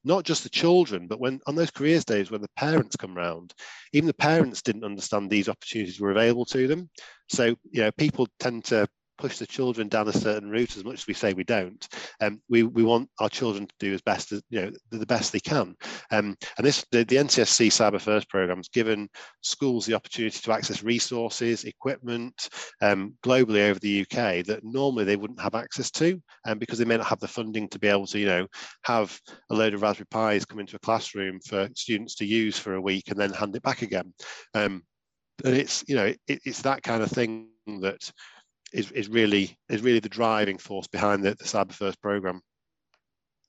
not 0.04 0.24
just 0.24 0.44
the 0.44 0.50
children 0.50 1.08
but 1.08 1.20
when 1.20 1.40
on 1.46 1.56
those 1.56 1.72
careers 1.72 2.06
days 2.06 2.32
when 2.32 2.42
the 2.42 2.50
parents 2.58 2.96
come 2.96 3.16
round, 3.16 3.54
even 3.92 4.08
the 4.08 4.14
parents 4.14 4.62
didn't 4.62 4.86
understand 4.86 5.30
these 5.30 5.50
opportunities 5.50 6.00
were 6.00 6.12
available 6.12 6.46
to 6.46 6.68
them. 6.68 6.90
So 7.30 7.56
you 7.72 7.82
know 7.82 7.92
people 7.92 8.28
tend 8.40 8.66
to 8.66 8.88
push 9.18 9.38
the 9.38 9.48
children 9.48 9.88
down 9.88 10.08
a 10.08 10.14
certain 10.14 10.50
route 10.50 10.78
as 10.78 10.84
much 10.84 11.00
as 11.00 11.08
we 11.08 11.14
say 11.14 11.34
we 11.34 11.44
don't. 11.44 11.88
Um, 12.22 12.42
we, 12.50 12.64
we 12.64 12.84
want 12.84 13.10
our 13.20 13.30
children 13.30 13.68
to 13.68 13.74
do 13.80 13.94
as 13.94 14.02
best 14.02 14.32
as 14.32 14.42
you 14.50 14.62
know 14.62 14.72
the 14.92 15.06
best 15.06 15.32
they 15.32 15.40
can. 15.40 15.76
Um, 16.12 16.36
and 16.58 16.66
this 16.66 16.86
the, 16.92 17.04
the 17.06 17.18
NCSC 17.18 17.68
Cyber 17.68 18.02
First 18.02 18.30
program 18.30 18.58
has 18.58 18.70
given 18.70 19.10
schools 19.42 19.86
the 19.86 19.94
opportunity 19.94 20.40
to 20.40 20.52
access 20.52 20.84
resources, 20.84 21.64
equipment 21.64 22.50
um, 22.82 23.14
globally 23.24 23.70
over 23.70 23.80
the 23.80 24.02
UK 24.02 24.46
that 24.46 24.62
normally 24.64 25.06
they 25.06 25.16
wouldn't 25.16 25.42
have 25.42 25.56
access 25.56 25.92
to, 25.92 26.22
um, 26.46 26.58
because 26.58 26.80
they 26.80 26.86
may 26.86 26.98
not 26.98 27.08
have 27.08 27.20
the 27.20 27.28
funding 27.28 27.68
to 27.70 27.80
be 27.80 27.88
able 27.88 28.08
to 28.08 28.20
you 28.20 28.28
know 28.28 28.48
have 28.84 29.20
a 29.50 29.56
load 29.56 29.74
of 29.74 29.82
Raspberry 29.82 30.08
Pis 30.12 30.46
come 30.46 30.60
into 30.60 30.76
a 30.76 30.80
classroom 30.80 31.40
for 31.46 31.70
students 31.76 32.16
to 32.16 32.26
use 32.26 32.58
for 32.58 32.76
a 32.76 32.82
week 32.82 33.10
and 33.10 33.20
then 33.20 33.32
hand 33.32 33.56
it 33.56 33.64
back 33.64 33.82
again. 33.82 34.14
Um, 34.54 34.84
and 35.44 35.56
it's 35.56 35.84
you 35.88 35.96
know 35.96 36.06
it, 36.06 36.20
it's 36.28 36.62
that 36.62 36.84
kind 36.84 37.04
of 37.04 37.10
thing 37.10 37.50
that 37.82 38.12
is, 38.74 38.92
is 38.92 39.08
really 39.08 39.58
is 39.70 39.82
really 39.82 40.00
the 40.00 40.10
driving 40.10 40.58
force 40.58 40.88
behind 40.88 41.24
the, 41.24 41.36
the 41.36 41.46
Cyber 41.46 41.72
First 41.74 42.02
program. 42.02 42.42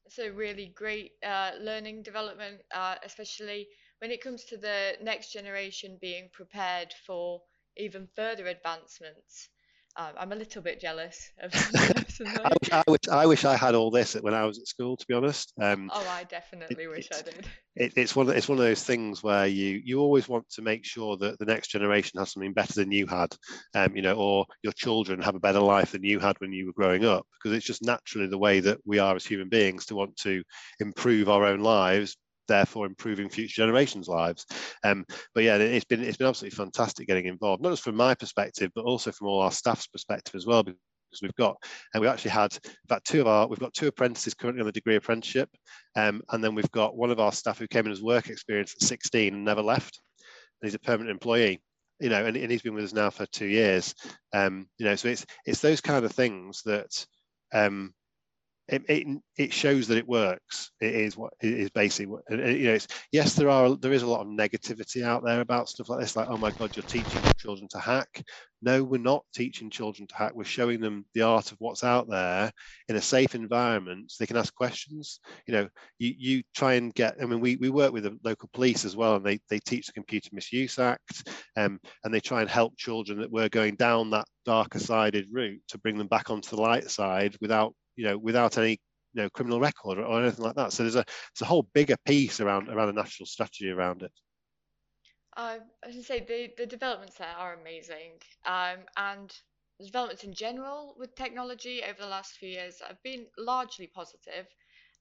So 0.09 0.29
really 0.29 0.67
great 0.77 1.13
uh, 1.27 1.53
learning 1.61 2.03
development, 2.03 2.61
uh, 2.73 2.97
especially 3.05 3.67
when 3.99 4.11
it 4.11 4.23
comes 4.23 4.45
to 4.45 4.57
the 4.57 4.97
next 5.03 5.33
generation 5.33 5.99
being 6.01 6.29
prepared 6.33 6.95
for 7.07 7.41
even 7.77 8.07
further 8.15 8.47
advancements. 8.47 9.49
Um, 9.97 10.11
I'm 10.19 10.33
a 10.33 10.37
little 10.37 10.61
bit 10.61 10.81
jealous 10.81 11.31
of 11.41 11.53
I, 12.45 12.53
wish, 12.61 12.73
I, 12.73 12.83
wish, 12.89 13.09
I 13.11 13.27
wish 13.27 13.45
I 13.45 13.57
had 13.57 13.77
all 13.77 13.93
this 13.93 14.15
when 14.15 14.35
I 14.35 14.45
was 14.45 14.59
at 14.59 14.67
school. 14.67 14.97
To 14.97 15.07
be 15.07 15.15
honest. 15.15 15.53
Um, 15.61 15.89
oh, 15.93 16.07
I 16.11 16.25
definitely 16.25 16.85
it, 16.85 16.91
wish 16.91 17.09
I 17.13 17.23
did. 17.23 17.47
It, 17.77 17.93
it's 17.97 18.17
one. 18.17 18.29
Of, 18.29 18.37
it's 18.37 18.49
one 18.49 18.59
of 18.59 18.65
those 18.65 18.83
things 18.83 19.23
where 19.23 19.47
you 19.47 19.81
you 19.85 20.01
always 20.01 20.29
want 20.29 20.49
to 20.51 20.63
make 20.63 20.85
sure 20.85 21.17
that 21.19 21.39
the 21.39 21.45
next 21.45 21.69
generation 21.69 22.19
has 22.19 22.33
something 22.33 22.53
better 22.53 22.75
than 22.75 22.91
you 22.91 23.07
had, 23.07 23.37
um, 23.75 23.95
you 23.95 24.03
know, 24.03 24.15
or 24.15 24.47
your 24.63 24.73
children 24.73 25.23
have 25.23 25.37
a 25.37 25.41
better 25.41 25.61
life 25.61 25.93
than 25.93 26.03
you 26.03 26.19
had 26.19 26.41
when 26.41 26.53
you 26.53 26.67
were 26.67 26.73
growing 26.73 27.05
up. 27.05 27.27
Because 27.33 27.57
it's 27.57 27.67
just 27.67 27.85
naturally 27.85 28.27
the 28.27 28.39
way 28.39 28.59
that 28.61 28.79
we 28.85 28.99
are 28.99 29.15
as 29.15 29.25
human 29.25 29.49
beings 29.49 29.87
to 29.87 29.95
want 29.95 30.17
to 30.19 30.43
improve 30.81 31.29
our 31.29 31.45
own 31.45 31.61
lives 31.61 32.17
therefore 32.49 32.87
improving 32.87 33.29
future 33.29 33.63
generations' 33.63 34.09
lives. 34.09 34.47
Um, 34.83 35.05
but 35.35 35.45
yeah, 35.45 35.57
it's 35.57 35.85
been 35.85 36.03
it's 36.03 36.17
been 36.17 36.27
absolutely 36.27 36.57
fantastic 36.57 37.07
getting 37.07 37.27
involved, 37.27 37.63
not 37.63 37.71
just 37.71 37.83
from 37.83 37.97
my 37.97 38.15
perspective, 38.15 38.71
but 38.75 38.85
also 38.85 39.13
from 39.13 39.29
all 39.29 39.41
our 39.41 39.53
staff's 39.53 39.87
perspective 39.87 40.35
as 40.35 40.47
well. 40.47 40.63
Because 40.63 41.23
we've 41.23 41.35
got 41.37 41.57
and 41.93 42.01
we 42.01 42.09
actually 42.09 42.33
had 42.33 42.57
about 42.85 43.05
two 43.05 43.21
of 43.21 43.27
our 43.27 43.47
we've 43.47 43.59
got 43.59 43.73
two 43.73 43.87
apprentices 43.87 44.35
currently 44.35 44.61
on 44.61 44.67
the 44.67 44.73
degree 44.73 44.97
apprenticeship 44.97 45.49
um, 45.95 46.21
and 46.31 46.43
then 46.43 46.57
we've 46.57 46.71
got 46.73 46.97
one 46.97 47.11
of 47.11 47.21
our 47.21 47.31
staff 47.31 47.59
who 47.59 47.69
came 47.69 47.87
in 47.87 47.93
as 47.93 48.03
work 48.03 48.29
experience 48.29 48.75
at 48.77 48.87
16 48.87 49.33
and 49.33 49.45
never 49.45 49.63
left 49.63 50.01
and 50.61 50.69
he's 50.69 50.75
a 50.75 50.79
permanent 50.81 51.11
employee 51.11 51.63
you 52.01 52.09
know 52.09 52.25
and, 52.25 52.37
and 52.37 52.51
he's 52.51 52.63
been 52.63 52.75
with 52.75 52.85
us 52.85 52.93
now 52.93 53.11
for 53.11 53.27
two 53.27 53.47
years 53.47 53.95
um, 54.33 54.67
you 54.79 54.85
know 54.85 54.97
so 54.97 55.09
it's 55.09 55.25
it's 55.47 55.61
those 55.61 55.81
kind 55.81 56.05
of 56.05 56.11
things 56.11 56.63
that 56.65 57.07
um, 57.53 57.95
it, 58.67 58.83
it, 58.89 59.07
it 59.37 59.53
shows 59.53 59.89
that 59.89 59.99
it 59.99 60.09
works. 60.09 60.71
It 60.81 60.95
is 60.95 61.17
what 61.17 61.35
it 61.43 61.53
is 61.53 61.71
basically 61.71 62.17
you 62.31 62.37
know. 62.65 62.75
It's 62.75 62.89
yes, 63.13 63.35
there 63.35 63.51
are 63.51 63.77
there 63.77 63.93
is 63.93 64.03
a 64.03 64.07
lot 64.07 64.23
of 64.23 64.29
negativity 64.29 65.03
out 65.03 65.23
there 65.23 65.41
about 65.43 65.69
stuff 65.69 65.91
like 65.91 66.01
this. 66.01 66.17
Like, 66.17 66.29
oh 66.31 66.39
my 66.39 66.51
God, 66.59 66.75
you're 66.75 66.83
teaching 66.85 67.21
children 67.37 67.69
to 67.73 67.79
hack. 67.79 68.23
No, 68.63 68.83
we're 68.83 68.99
not 68.99 69.25
teaching 69.35 69.69
children 69.69 70.07
to 70.07 70.15
hack. 70.17 70.33
We're 70.35 70.45
showing 70.45 70.81
them 70.81 71.05
the 71.13 71.23
art 71.23 71.53
of 71.53 71.59
what's 71.61 71.85
out 71.85 72.09
there 72.09 72.51
in 72.89 72.97
a 72.97 73.03
safe 73.03 73.35
environment 73.35 74.11
so 74.11 74.17
they 74.19 74.27
can 74.27 74.39
ask 74.39 74.55
questions. 74.55 75.21
You 75.47 75.53
know, 75.53 75.69
you 75.99 76.15
you 76.17 76.43
try 76.55 76.75
and 76.75 76.95
get. 76.95 77.17
I 77.21 77.27
mean, 77.27 77.41
we 77.41 77.57
we 77.57 77.69
work 77.69 77.93
with 77.93 78.05
the 78.05 78.19
local 78.25 78.49
police 78.55 78.87
as 78.87 78.97
well, 78.97 79.17
and 79.17 79.27
they 79.27 79.41
they 79.51 79.59
teach 79.59 79.87
the 79.87 79.93
Computer 79.93 80.31
Misuse 80.33 80.79
Act, 80.79 81.29
um, 81.57 81.79
and 82.03 82.15
they 82.15 82.21
try 82.21 82.41
and 82.41 82.49
help 82.49 82.79
children 82.79 83.21
that 83.21 83.31
were 83.31 83.51
going 83.51 83.75
down 83.75 84.11
that 84.11 84.27
darker 84.47 84.79
sided 84.79 85.27
route 85.31 85.61
to 85.69 85.79
bring 85.79 85.99
them 85.99 86.09
back 86.09 86.31
onto 86.31 86.57
the 86.57 86.63
light 86.63 86.91
side 86.91 87.37
without 87.41 87.75
you 87.97 88.05
know, 88.05 88.19
without 88.19 88.59
any 88.59 88.79
you 89.15 89.23
know 89.23 89.31
criminal 89.31 89.61
record 89.61 89.99
or, 89.99 90.21
anything 90.21 90.45
like 90.45 90.57
that. 90.57 90.73
So 90.73 90.83
there's 90.83 90.97
a 90.97 91.05
it's 91.33 91.41
a 91.41 91.47
whole 91.47 91.69
bigger 91.73 91.97
piece 92.05 92.41
around 92.41 92.69
around 92.69 92.89
a 92.91 92.93
national 92.93 93.27
strategy 93.27 93.71
around 93.71 94.03
it. 94.03 94.13
Uh, 95.37 95.59
I 95.85 95.91
to 95.91 96.03
say 96.03 96.21
the 96.21 96.53
the 96.57 96.67
developments 96.67 97.17
there 97.19 97.35
are 97.37 97.55
amazing, 97.55 98.21
um, 98.45 98.79
and 98.97 99.33
the 99.79 99.87
developments 99.87 100.25
in 100.25 100.35
general 100.35 100.95
with 100.99 101.15
technology 101.15 101.83
over 101.83 102.01
the 102.01 102.09
last 102.09 102.37
few 102.37 102.49
years 102.49 102.81
have 102.87 103.03
been 103.03 103.27
largely 103.39 103.87
positive, 103.87 104.47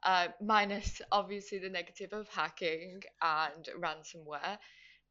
uh, 0.04 0.28
minus 0.42 1.02
obviously 1.12 1.60
the 1.60 1.70
negative 1.70 2.14
of 2.14 2.28
hacking 2.30 3.02
and 3.22 3.70
ransomware. 3.80 4.58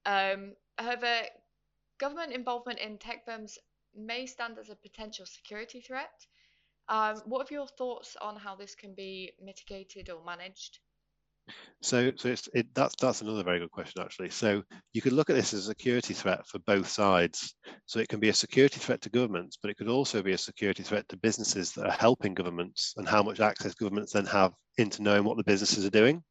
Um, 0.05 0.55
however, 0.79 1.23
government 1.99 2.33
involvement 2.33 2.81
in 2.81 2.99
tech 2.99 3.25
firms 3.25 3.59
may 3.95 4.27
stand 4.27 4.59
as 4.59 4.71
a 4.71 4.75
potential 4.75 5.27
security 5.27 5.81
threat 5.81 6.27
um, 6.89 7.23
what 7.27 7.51
are 7.51 7.55
your 7.55 7.67
thoughts 7.67 8.17
on 8.21 8.37
how 8.37 8.55
this 8.57 8.75
can 8.75 8.95
be 8.95 9.33
mitigated 9.41 10.11
or 10.11 10.25
managed? 10.25 10.79
So, 11.81 12.13
so 12.17 12.29
it's, 12.29 12.49
it, 12.55 12.73
that's 12.75 12.95
that's 13.01 13.21
another 13.21 13.43
very 13.43 13.59
good 13.59 13.73
question 13.73 14.03
actually. 14.03 14.31
So 14.31 14.63
you 14.93 15.03
could 15.03 15.13
look 15.13 15.29
at 15.29 15.35
this 15.35 15.53
as 15.53 15.67
a 15.67 15.71
security 15.71 16.15
threat 16.15 16.47
for 16.47 16.61
both 16.61 16.89
sides. 16.89 17.55
So 17.87 17.99
it 17.99 18.09
can 18.09 18.21
be 18.21 18.29
a 18.29 18.35
security 18.35 18.79
threat 18.79 19.01
to 19.03 19.11
governments, 19.11 19.59
but 19.61 19.71
it 19.71 19.77
could 19.77 19.89
also 19.89 20.23
be 20.23 20.33
a 20.33 20.39
security 20.39 20.85
threat 20.85 21.09
to 21.09 21.17
businesses 21.17 21.73
that 21.73 21.87
are 21.87 21.97
helping 21.99 22.35
governments 22.35 22.95
and 22.97 23.09
how 23.09 23.23
much 23.23 23.41
access 23.41 23.75
governments 23.75 24.13
then 24.13 24.27
have 24.27 24.53
into 24.79 25.03
knowing 25.03 25.25
what 25.25 25.37
the 25.37 25.45
businesses 25.45 25.85
are 25.85 25.91
doing. 25.91 26.23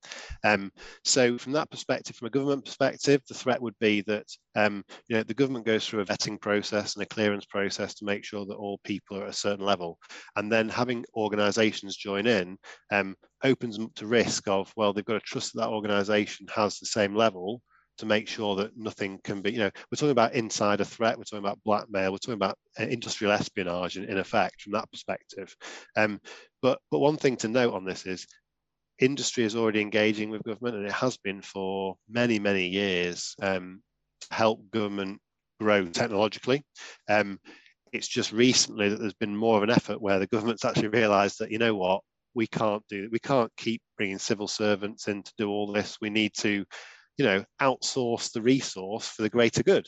Um, 0.44 0.72
so 1.04 1.38
from 1.38 1.54
that 1.54 1.70
perspective, 1.72 2.16
from 2.16 2.28
a 2.28 2.32
government 2.32 2.66
perspective, 2.66 3.22
the 3.28 3.34
threat 3.34 3.62
would 3.62 3.78
be 3.80 4.02
that 4.02 4.26
um, 4.56 4.84
you 5.08 5.16
know 5.16 5.24
the 5.24 5.34
government 5.34 5.66
goes 5.66 5.88
through 5.88 6.02
a 6.02 6.06
vetting 6.06 6.40
process 6.40 6.96
and 6.96 7.04
a 7.04 7.08
clearance 7.08 7.46
process 7.46 7.94
to 7.96 8.06
make 8.06 8.26
sure 8.26 8.46
that 8.46 8.56
all 8.56 8.80
people 8.84 9.18
are 9.18 9.24
at 9.24 9.30
a 9.30 9.34
certain 9.34 9.66
level, 9.66 9.98
and 10.36 10.52
then 10.52 10.70
having 10.70 11.06
organisations 11.16 11.96
join 11.96 12.28
in 12.28 12.58
um, 12.92 13.16
opens 13.44 13.78
them 13.78 13.86
up 13.86 13.96
to 13.96 14.06
risk 14.06 14.48
of 14.48 14.72
well 14.76 14.94
they've 14.94 15.06
got 15.06 15.14
to 15.14 15.20
trust 15.22 15.54
that 15.54 15.62
that 15.62 15.70
organisation 15.70 16.48
has 16.54 16.80
the 16.80 16.86
same 16.88 17.16
level 17.16 17.62
to 17.98 18.06
make 18.08 18.28
sure 18.28 18.56
that 18.56 18.76
nothing 18.76 19.20
can 19.24 19.42
be, 19.42 19.52
you 19.52 19.60
know, 19.60 19.70
we're 19.92 19.96
talking 19.96 20.10
about 20.10 20.34
insider 20.34 20.84
threat, 20.84 21.18
we're 21.18 21.24
talking 21.24 21.46
about 21.46 21.60
blackmail, 21.64 22.12
we're 22.12 22.18
talking 22.18 22.34
about 22.34 22.58
uh, 22.80 22.84
industrial 22.84 23.32
espionage 23.32 23.96
in, 23.96 24.06
in 24.06 24.18
effect 24.18 24.62
from 24.62 24.74
that 24.74 24.90
perspective. 24.92 25.56
Um, 25.96 26.20
but, 26.62 26.80
but 26.90 27.00
one 27.00 27.18
thing 27.18 27.38
to 27.38 27.48
note 27.48 27.74
on 27.74 27.86
this 27.86 28.06
is 28.06 28.28
industry 29.00 29.44
is 29.44 29.56
already 29.56 29.82
engaging 29.82 30.30
with 30.30 30.44
government 30.44 30.78
and 30.78 30.86
it 30.86 30.92
has 30.92 31.18
been 31.18 31.42
for 31.42 31.96
many, 32.10 32.40
many 32.40 32.68
years 32.68 33.36
um, 33.42 33.82
to 34.22 34.34
help 34.34 34.70
government 34.72 35.20
grow 35.60 35.86
technologically. 35.86 36.64
Um, 37.10 37.40
it's 37.92 38.08
just 38.08 38.32
recently 38.32 38.90
that 38.90 39.00
there's 39.00 39.14
been 39.14 39.36
more 39.36 39.58
of 39.58 39.64
an 39.64 39.70
effort 39.70 40.02
where 40.02 40.20
the 40.20 40.28
government's 40.28 40.64
actually 40.64 40.88
realized 40.90 41.40
that, 41.40 41.52
you 41.52 41.58
know 41.58 41.76
what, 41.76 42.02
we 42.34 42.48
can't 42.48 42.84
do, 42.88 43.10
we 43.12 43.20
can't 43.20 43.52
keep 43.58 43.82
bringing 43.98 44.18
civil 44.18 44.48
servants 44.48 45.08
in 45.08 45.24
to 45.24 45.34
do 45.38 45.50
all 45.50 45.72
this. 45.72 45.98
We 46.00 46.10
need 46.10 46.34
to 46.36 46.64
you 47.22 47.28
know, 47.28 47.46
outsource 47.62 48.32
the 48.32 48.42
resource 48.42 49.08
for 49.08 49.22
the 49.22 49.30
greater 49.30 49.62
good. 49.62 49.88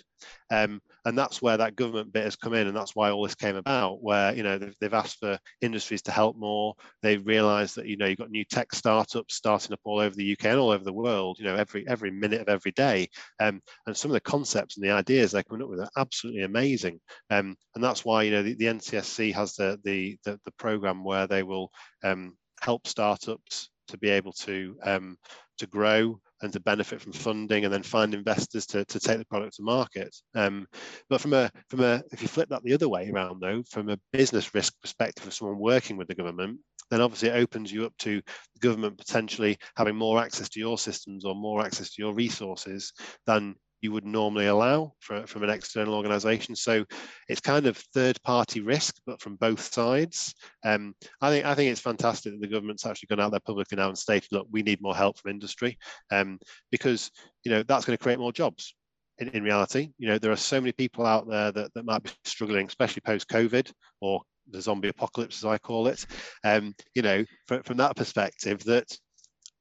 Um, 0.51 0.79
and 1.03 1.17
that's 1.17 1.41
where 1.41 1.57
that 1.57 1.75
government 1.75 2.13
bit 2.13 2.25
has 2.25 2.35
come 2.35 2.53
in, 2.53 2.67
and 2.67 2.77
that's 2.77 2.95
why 2.95 3.09
all 3.09 3.23
this 3.23 3.33
came 3.33 3.55
about. 3.55 4.03
Where 4.03 4.35
you 4.35 4.43
know 4.43 4.59
they've, 4.59 4.75
they've 4.79 4.93
asked 4.93 5.17
for 5.19 5.39
industries 5.61 6.03
to 6.03 6.11
help 6.11 6.37
more. 6.37 6.75
They've 7.01 7.25
realised 7.25 7.75
that 7.77 7.87
you 7.87 7.97
know 7.97 8.05
you've 8.05 8.19
got 8.19 8.29
new 8.29 8.45
tech 8.45 8.75
startups 8.75 9.33
starting 9.33 9.73
up 9.73 9.79
all 9.83 9.97
over 9.99 10.15
the 10.15 10.31
UK 10.31 10.45
and 10.45 10.59
all 10.59 10.69
over 10.69 10.83
the 10.83 10.93
world. 10.93 11.39
You 11.39 11.45
know, 11.45 11.55
every 11.55 11.87
every 11.87 12.11
minute 12.11 12.41
of 12.41 12.49
every 12.49 12.71
day. 12.71 13.09
Um, 13.39 13.59
and 13.87 13.97
some 13.97 14.11
of 14.11 14.13
the 14.13 14.21
concepts 14.21 14.77
and 14.77 14.85
the 14.85 14.91
ideas 14.91 15.31
they're 15.31 15.41
coming 15.41 15.63
up 15.63 15.69
with 15.69 15.79
are 15.79 15.89
absolutely 15.97 16.43
amazing. 16.43 16.99
Um, 17.31 17.55
and 17.73 17.83
that's 17.83 18.05
why 18.05 18.21
you 18.21 18.31
know 18.31 18.43
the, 18.43 18.53
the 18.53 18.65
NCSC 18.65 19.33
has 19.33 19.55
the 19.55 19.79
the 19.83 20.19
the, 20.23 20.39
the 20.45 20.51
program 20.59 21.03
where 21.03 21.25
they 21.25 21.41
will 21.41 21.71
um, 22.03 22.37
help 22.61 22.85
startups 22.85 23.69
to 23.87 23.97
be 23.97 24.09
able 24.09 24.33
to 24.33 24.77
um, 24.83 25.17
to 25.57 25.67
grow 25.67 26.19
and 26.43 26.53
to 26.53 26.59
benefit 26.59 27.01
from 27.01 27.13
funding 27.13 27.63
and 27.65 27.73
then 27.73 27.83
find 27.83 28.13
investors 28.13 28.65
to, 28.67 28.85
to 28.85 28.99
take 28.99 29.17
the 29.17 29.25
product 29.25 29.55
to 29.55 29.63
market. 29.63 30.15
Um, 30.35 30.67
but 31.09 31.21
from 31.21 31.33
a 31.33 31.49
from 31.69 31.79
a 31.81 32.03
if 32.11 32.21
you 32.21 32.27
flip 32.27 32.49
that 32.49 32.63
the 32.63 32.73
other 32.73 32.89
way 32.89 33.09
around 33.09 33.41
though, 33.41 33.63
from 33.69 33.89
a 33.89 33.99
business 34.11 34.53
risk 34.53 34.73
perspective 34.81 35.25
of 35.25 35.33
someone 35.33 35.57
working 35.57 35.97
with 35.97 36.07
the 36.07 36.15
government, 36.15 36.59
then 36.91 37.01
obviously 37.01 37.29
it 37.29 37.41
opens 37.41 37.71
you 37.71 37.85
up 37.85 37.93
to 37.99 38.21
the 38.53 38.59
government 38.59 38.97
potentially 38.97 39.57
having 39.75 39.95
more 39.95 40.19
access 40.19 40.49
to 40.49 40.59
your 40.59 40.77
systems 40.77 41.25
or 41.25 41.33
more 41.33 41.65
access 41.65 41.91
to 41.91 42.01
your 42.01 42.13
resources 42.13 42.93
than 43.25 43.55
you 43.83 43.91
would 43.91 44.05
normally 44.05 44.47
allow 44.47 44.93
for, 44.99 45.27
from 45.27 45.43
an 45.43 45.49
external 45.49 45.93
organization. 45.93 46.55
So 46.55 46.85
it's 47.27 47.41
kind 47.41 47.67
of 47.67 47.77
third 47.93 48.21
party 48.23 48.61
risk, 48.61 48.95
but 49.05 49.21
from 49.21 49.35
both 49.35 49.73
sides. 49.73 50.33
Um, 50.65 50.95
I 51.21 51.29
think 51.29 51.45
I 51.45 51.53
think 51.53 51.69
it's 51.69 51.81
fantastic 51.81 52.31
that 52.31 52.41
the 52.41 52.47
government's 52.47 52.85
actually 52.85 53.07
gone 53.07 53.19
out 53.19 53.31
there 53.31 53.41
publicly 53.41 53.75
now 53.75 53.89
and 53.89 53.97
stated, 53.97 54.31
look, 54.31 54.47
we 54.51 54.63
need 54.63 54.81
more 54.81 54.95
help 54.95 55.19
from 55.19 55.31
industry 55.31 55.77
um, 56.11 56.39
because 56.71 57.11
you 57.43 57.51
know 57.51 57.61
that's 57.63 57.85
going 57.85 57.97
to 57.97 58.03
create 58.03 58.19
more 58.19 58.31
jobs. 58.31 58.73
In, 59.19 59.27
in 59.29 59.43
reality, 59.43 59.91
you 59.99 60.07
know, 60.07 60.17
there 60.17 60.31
are 60.31 60.35
so 60.35 60.59
many 60.59 60.71
people 60.71 61.05
out 61.05 61.29
there 61.29 61.51
that, 61.51 61.71
that 61.75 61.85
might 61.85 62.01
be 62.01 62.09
struggling, 62.23 62.65
especially 62.65 63.01
post 63.01 63.27
COVID 63.27 63.71
or 64.01 64.21
the 64.49 64.61
zombie 64.61 64.87
apocalypse, 64.87 65.37
as 65.37 65.45
I 65.45 65.57
call 65.59 65.87
it. 65.87 66.05
Um, 66.43 66.73
you 66.95 67.03
know, 67.03 67.23
from, 67.47 67.61
from 67.63 67.77
that 67.77 67.95
perspective, 67.95 68.63
that 68.63 68.97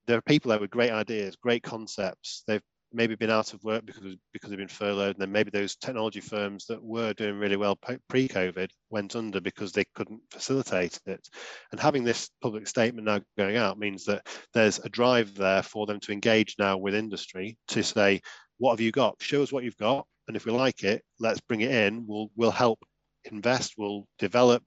there 0.07 0.17
are 0.17 0.23
people 0.23 0.51
there 0.51 0.59
with 0.59 0.71
great 0.71 0.91
ideas, 0.91 1.37
great 1.37 1.63
concepts. 1.63 2.45
They've 2.47 2.63
maybe 2.93 3.15
been 3.15 3.31
out 3.31 3.55
of 3.55 3.63
work 3.65 3.85
because 3.87 4.17
because 4.33 4.51
they've 4.51 4.59
been 4.59 4.69
furloughed, 4.69 5.17
and 5.17 5.21
then 5.21 5.33
maybe 5.33 5.51
those 5.51 5.77
technology 5.77 6.21
firms 6.21 6.67
that 6.67 6.83
were 6.83 7.13
doing 7.15 7.39
really 7.39 7.57
well 7.57 7.79
pre-COVID 8.09 8.71
went 8.91 9.17
under 9.17 9.41
because 9.41 9.73
they 9.73 9.85
couldn't 9.95 10.21
facilitate 10.31 10.99
it. 11.07 11.29
And 11.71 11.81
having 11.81 12.05
this 12.05 12.31
public 12.41 12.67
statement 12.67 13.07
now 13.07 13.21
going 13.37 13.57
out 13.57 13.79
means 13.79 14.05
that 14.05 14.27
there's 14.55 14.79
a 14.79 14.89
drive 14.89 15.35
there 15.35 15.63
for 15.63 15.87
them 15.87 16.01
to 16.01 16.13
engage 16.13 16.57
now 16.59 16.77
with 16.77 16.95
industry 16.95 17.57
to 17.69 17.83
say, 17.83 18.21
what 18.59 18.73
have 18.73 18.81
you 18.81 18.93
got? 18.93 19.17
Show 19.21 19.43
us 19.43 19.53
what 19.53 19.65
you've 19.65 19.77
got, 19.77 20.07
and 20.29 20.37
if 20.37 20.45
we 20.45 20.53
like 20.53 20.85
it, 20.85 21.03
let's 21.19 21.41
bring 21.41 21.63
it 21.63 21.71
in. 21.71 22.07
We'll 22.07 22.31
we'll 22.37 22.51
help 22.51 22.79
invest, 23.25 23.75
we'll 23.79 24.07
develop, 24.19 24.63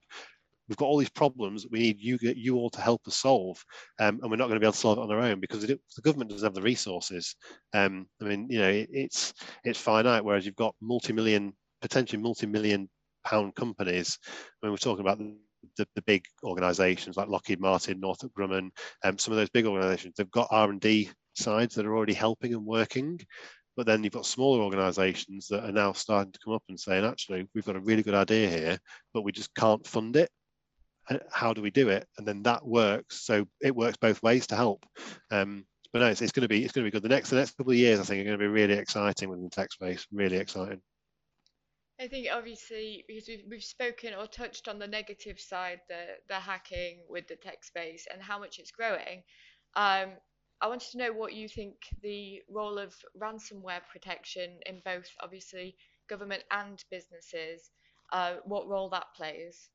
we've 0.67 0.77
got 0.77 0.85
all 0.85 0.97
these 0.97 1.09
problems 1.09 1.63
that 1.63 1.71
we 1.71 1.79
need 1.79 1.99
you 1.99 2.17
you 2.21 2.55
all 2.55 2.69
to 2.71 2.81
help 2.81 3.01
us 3.07 3.17
solve, 3.17 3.63
um, 3.99 4.19
and 4.21 4.29
we're 4.29 4.37
not 4.37 4.47
going 4.47 4.55
to 4.55 4.59
be 4.59 4.65
able 4.65 4.73
to 4.73 4.79
solve 4.79 4.97
it 4.97 5.01
on 5.01 5.11
our 5.11 5.21
own 5.21 5.39
because 5.39 5.63
it, 5.63 5.79
the 5.95 6.01
government 6.01 6.29
doesn't 6.29 6.45
have 6.45 6.53
the 6.53 6.61
resources. 6.61 7.35
Um, 7.73 8.07
I 8.21 8.25
mean, 8.25 8.47
you 8.49 8.59
know, 8.59 8.69
it, 8.69 8.89
it's 8.91 9.33
it's 9.63 9.79
finite, 9.79 10.23
whereas 10.23 10.45
you've 10.45 10.55
got 10.55 10.75
multi-million, 10.81 11.53
potentially 11.81 12.21
multi-million 12.21 12.89
pound 13.25 13.55
companies. 13.55 14.17
When 14.59 14.71
we're 14.71 14.77
talking 14.77 15.01
about 15.01 15.19
the 15.19 15.35
the, 15.77 15.87
the 15.95 16.01
big 16.03 16.25
organisations 16.43 17.17
like 17.17 17.27
Lockheed 17.27 17.59
Martin, 17.59 17.99
Northrop 17.99 18.33
Grumman, 18.33 18.69
um, 19.03 19.17
some 19.17 19.33
of 19.33 19.37
those 19.37 19.49
big 19.49 19.65
organisations, 19.65 20.15
they've 20.17 20.29
got 20.31 20.47
R 20.51 20.69
and 20.69 20.79
D 20.79 21.09
sides 21.35 21.75
that 21.75 21.85
are 21.85 21.95
already 21.95 22.13
helping 22.13 22.53
and 22.53 22.65
working. 22.65 23.19
But 23.77 23.85
then 23.85 24.03
you've 24.03 24.13
got 24.13 24.25
smaller 24.25 24.61
organisations 24.61 25.47
that 25.47 25.65
are 25.65 25.71
now 25.71 25.91
starting 25.91 26.31
to 26.31 26.39
come 26.43 26.53
up 26.53 26.63
and 26.69 26.79
saying, 26.79 27.03
actually, 27.03 27.45
we've 27.53 27.65
got 27.65 27.75
a 27.75 27.81
really 27.81 28.03
good 28.03 28.13
idea 28.13 28.49
here, 28.49 28.77
but 29.13 29.23
we 29.23 29.33
just 29.33 29.53
can't 29.53 29.85
fund 29.85 30.15
it. 30.15 30.29
How 31.31 31.53
do 31.53 31.61
we 31.61 31.71
do 31.71 31.89
it? 31.89 32.07
And 32.17 32.27
then 32.27 32.43
that 32.43 32.65
works. 32.65 33.25
So 33.25 33.47
it 33.61 33.75
works 33.75 33.97
both 33.97 34.23
ways 34.23 34.47
to 34.47 34.55
help. 34.55 34.85
Um, 35.31 35.65
but 35.93 35.99
no, 35.99 36.07
it's, 36.07 36.21
it's 36.21 36.31
going 36.31 36.41
to 36.41 36.49
be 36.49 36.63
it's 36.63 36.73
going 36.73 36.83
to 36.83 36.91
be 36.91 36.93
good. 36.93 37.03
The 37.03 37.13
next 37.13 37.29
the 37.29 37.37
next 37.37 37.55
couple 37.57 37.71
of 37.71 37.77
years, 37.77 37.99
I 37.99 38.03
think, 38.03 38.21
are 38.21 38.25
going 38.25 38.39
to 38.39 38.43
be 38.43 38.47
really 38.47 38.73
exciting 38.73 39.29
within 39.29 39.45
the 39.45 39.49
tech 39.49 39.71
space. 39.71 40.05
Really 40.11 40.37
exciting. 40.37 40.81
I 41.99 42.07
think 42.07 42.27
obviously 42.33 43.05
because 43.07 43.29
we've, 43.29 43.43
we've 43.49 43.63
spoken 43.63 44.13
or 44.13 44.27
touched 44.27 44.67
on 44.67 44.79
the 44.79 44.87
negative 44.87 45.39
side, 45.39 45.79
the 45.87 46.17
the 46.27 46.35
hacking 46.35 46.99
with 47.07 47.27
the 47.27 47.37
tech 47.37 47.63
space 47.63 48.07
and 48.11 48.21
how 48.21 48.37
much 48.39 48.59
it's 48.59 48.71
growing. 48.71 49.23
Um, 49.75 50.11
I 50.61 50.67
wanted 50.67 50.91
to 50.91 50.97
know 50.97 51.13
what 51.13 51.33
you 51.33 51.47
think 51.47 51.75
the 52.01 52.41
role 52.49 52.77
of 52.77 52.93
ransomware 53.17 53.81
protection 53.91 54.59
in 54.65 54.81
both 54.83 55.07
obviously 55.21 55.75
government 56.09 56.43
and 56.51 56.83
businesses, 56.89 57.71
uh, 58.11 58.35
what 58.45 58.67
role 58.67 58.89
that 58.89 59.13
plays. 59.15 59.69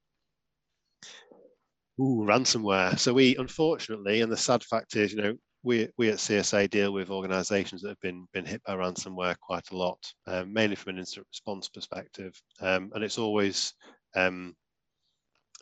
Ooh, 2.01 2.25
ransomware. 2.27 2.99
So 2.99 3.13
we 3.13 3.37
unfortunately, 3.37 4.23
and 4.23 4.33
the 4.33 4.37
sad 4.37 4.65
fact 4.65 4.97
is, 4.97 5.13
you 5.13 5.21
know, 5.23 5.35
we, 5.63 5.89
we 5.99 6.09
at 6.09 6.17
CSA 6.17 6.71
deal 6.71 6.93
with 6.93 7.11
organisations 7.11 7.83
that 7.83 7.91
have 7.91 8.01
been 8.01 8.27
been 8.33 8.47
hit 8.47 8.63
by 8.65 8.75
ransomware 8.75 9.39
quite 9.39 9.71
a 9.71 9.77
lot, 9.77 9.99
um, 10.27 10.51
mainly 10.53 10.77
from 10.77 10.95
an 10.95 10.99
incident 11.01 11.27
response 11.31 11.69
perspective, 11.69 12.33
um, 12.63 12.91
and 12.95 13.05
it's 13.05 13.19
always 13.19 13.75
um, 14.17 14.55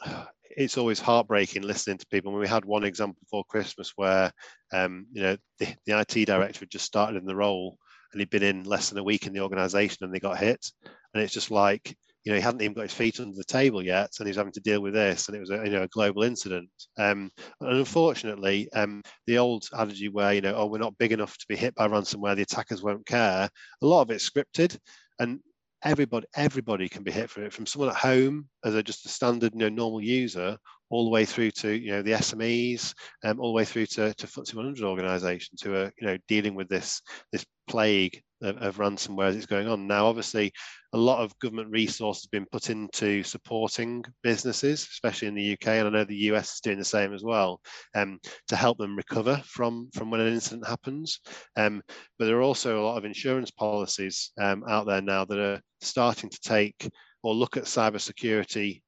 it's 0.56 0.78
always 0.78 1.00
heartbreaking 1.00 1.62
listening 1.62 1.98
to 1.98 2.06
people. 2.06 2.32
we 2.32 2.46
had 2.48 2.64
one 2.64 2.84
example 2.84 3.18
before 3.20 3.44
Christmas 3.48 3.92
where 3.96 4.32
um, 4.72 5.06
you 5.12 5.22
know 5.22 5.36
the, 5.58 5.74
the 5.86 5.98
IT 6.00 6.24
director 6.26 6.60
had 6.60 6.70
just 6.70 6.86
started 6.86 7.16
in 7.16 7.26
the 7.26 7.36
role 7.36 7.76
and 8.12 8.20
he'd 8.20 8.30
been 8.30 8.42
in 8.44 8.64
less 8.64 8.88
than 8.88 8.98
a 8.98 9.04
week 9.04 9.26
in 9.26 9.32
the 9.32 9.40
organisation 9.40 10.04
and 10.04 10.14
they 10.14 10.20
got 10.20 10.38
hit, 10.38 10.70
and 11.14 11.22
it's 11.22 11.34
just 11.34 11.50
like 11.50 11.96
you 12.28 12.34
know, 12.34 12.40
he 12.40 12.44
hadn't 12.44 12.60
even 12.60 12.74
got 12.74 12.82
his 12.82 12.92
feet 12.92 13.20
under 13.20 13.34
the 13.34 13.42
table 13.42 13.82
yet, 13.82 14.10
and 14.18 14.26
he 14.26 14.28
was 14.28 14.36
having 14.36 14.52
to 14.52 14.60
deal 14.60 14.82
with 14.82 14.92
this, 14.92 15.28
and 15.28 15.36
it 15.36 15.40
was 15.40 15.48
a 15.48 15.64
you 15.64 15.70
know 15.70 15.84
a 15.84 15.88
global 15.88 16.24
incident. 16.24 16.68
Um, 16.98 17.30
and 17.62 17.78
unfortunately, 17.78 18.68
um, 18.74 19.02
the 19.26 19.38
old 19.38 19.64
adage 19.74 20.06
where 20.12 20.34
you 20.34 20.42
know, 20.42 20.54
oh, 20.54 20.66
we're 20.66 20.76
not 20.76 20.98
big 20.98 21.12
enough 21.12 21.38
to 21.38 21.46
be 21.48 21.56
hit 21.56 21.74
by 21.74 21.88
ransomware, 21.88 22.36
the 22.36 22.42
attackers 22.42 22.82
won't 22.82 23.06
care. 23.06 23.48
A 23.80 23.86
lot 23.86 24.02
of 24.02 24.10
it's 24.10 24.28
scripted, 24.28 24.76
and 25.18 25.40
everybody 25.82 26.26
everybody 26.36 26.86
can 26.86 27.02
be 27.02 27.10
hit 27.10 27.30
for 27.30 27.42
it, 27.44 27.52
from 27.54 27.64
someone 27.64 27.88
at 27.88 27.96
home 27.96 28.46
as 28.62 28.74
a 28.74 28.82
just 28.82 29.06
a 29.06 29.08
standard 29.08 29.54
you 29.54 29.60
know 29.60 29.70
normal 29.70 30.02
user, 30.02 30.58
all 30.90 31.04
the 31.04 31.10
way 31.10 31.24
through 31.24 31.52
to 31.52 31.72
you 31.72 31.92
know 31.92 32.02
the 32.02 32.12
SMEs, 32.12 32.92
um, 33.24 33.40
all 33.40 33.52
the 33.52 33.56
way 33.56 33.64
through 33.64 33.86
to, 33.86 34.12
to 34.12 34.26
FTSE 34.26 34.54
100 34.54 34.84
organisations 34.84 35.62
who 35.62 35.74
are 35.74 35.90
you 35.98 36.06
know 36.06 36.18
dealing 36.28 36.54
with 36.54 36.68
this 36.68 37.00
this 37.32 37.46
plague 37.68 38.20
of, 38.42 38.56
of 38.58 38.76
ransomware 38.76 39.28
as 39.28 39.36
it's 39.36 39.46
going 39.46 39.68
on. 39.68 39.86
Now, 39.86 40.06
obviously, 40.06 40.52
a 40.92 40.98
lot 40.98 41.22
of 41.22 41.38
government 41.38 41.70
resources 41.70 42.24
have 42.24 42.30
been 42.30 42.46
put 42.50 42.70
into 42.70 43.22
supporting 43.22 44.04
businesses, 44.22 44.86
especially 44.90 45.28
in 45.28 45.34
the 45.34 45.52
UK, 45.52 45.68
and 45.68 45.88
I 45.88 45.90
know 45.90 46.04
the 46.04 46.32
US 46.32 46.54
is 46.54 46.60
doing 46.60 46.78
the 46.78 46.84
same 46.84 47.12
as 47.12 47.22
well, 47.22 47.60
um, 47.94 48.18
to 48.48 48.56
help 48.56 48.78
them 48.78 48.96
recover 48.96 49.42
from 49.44 49.90
from 49.92 50.10
when 50.10 50.20
an 50.20 50.32
incident 50.32 50.66
happens. 50.66 51.20
Um, 51.56 51.82
but 52.18 52.24
there 52.26 52.38
are 52.38 52.42
also 52.42 52.80
a 52.80 52.84
lot 52.84 52.96
of 52.96 53.04
insurance 53.04 53.50
policies 53.50 54.32
um, 54.40 54.64
out 54.68 54.86
there 54.86 55.02
now 55.02 55.24
that 55.26 55.38
are 55.38 55.60
starting 55.80 56.30
to 56.30 56.40
take 56.40 56.90
or 57.22 57.34
look 57.34 57.56
at 57.56 57.64
cybersecurity 57.64 58.80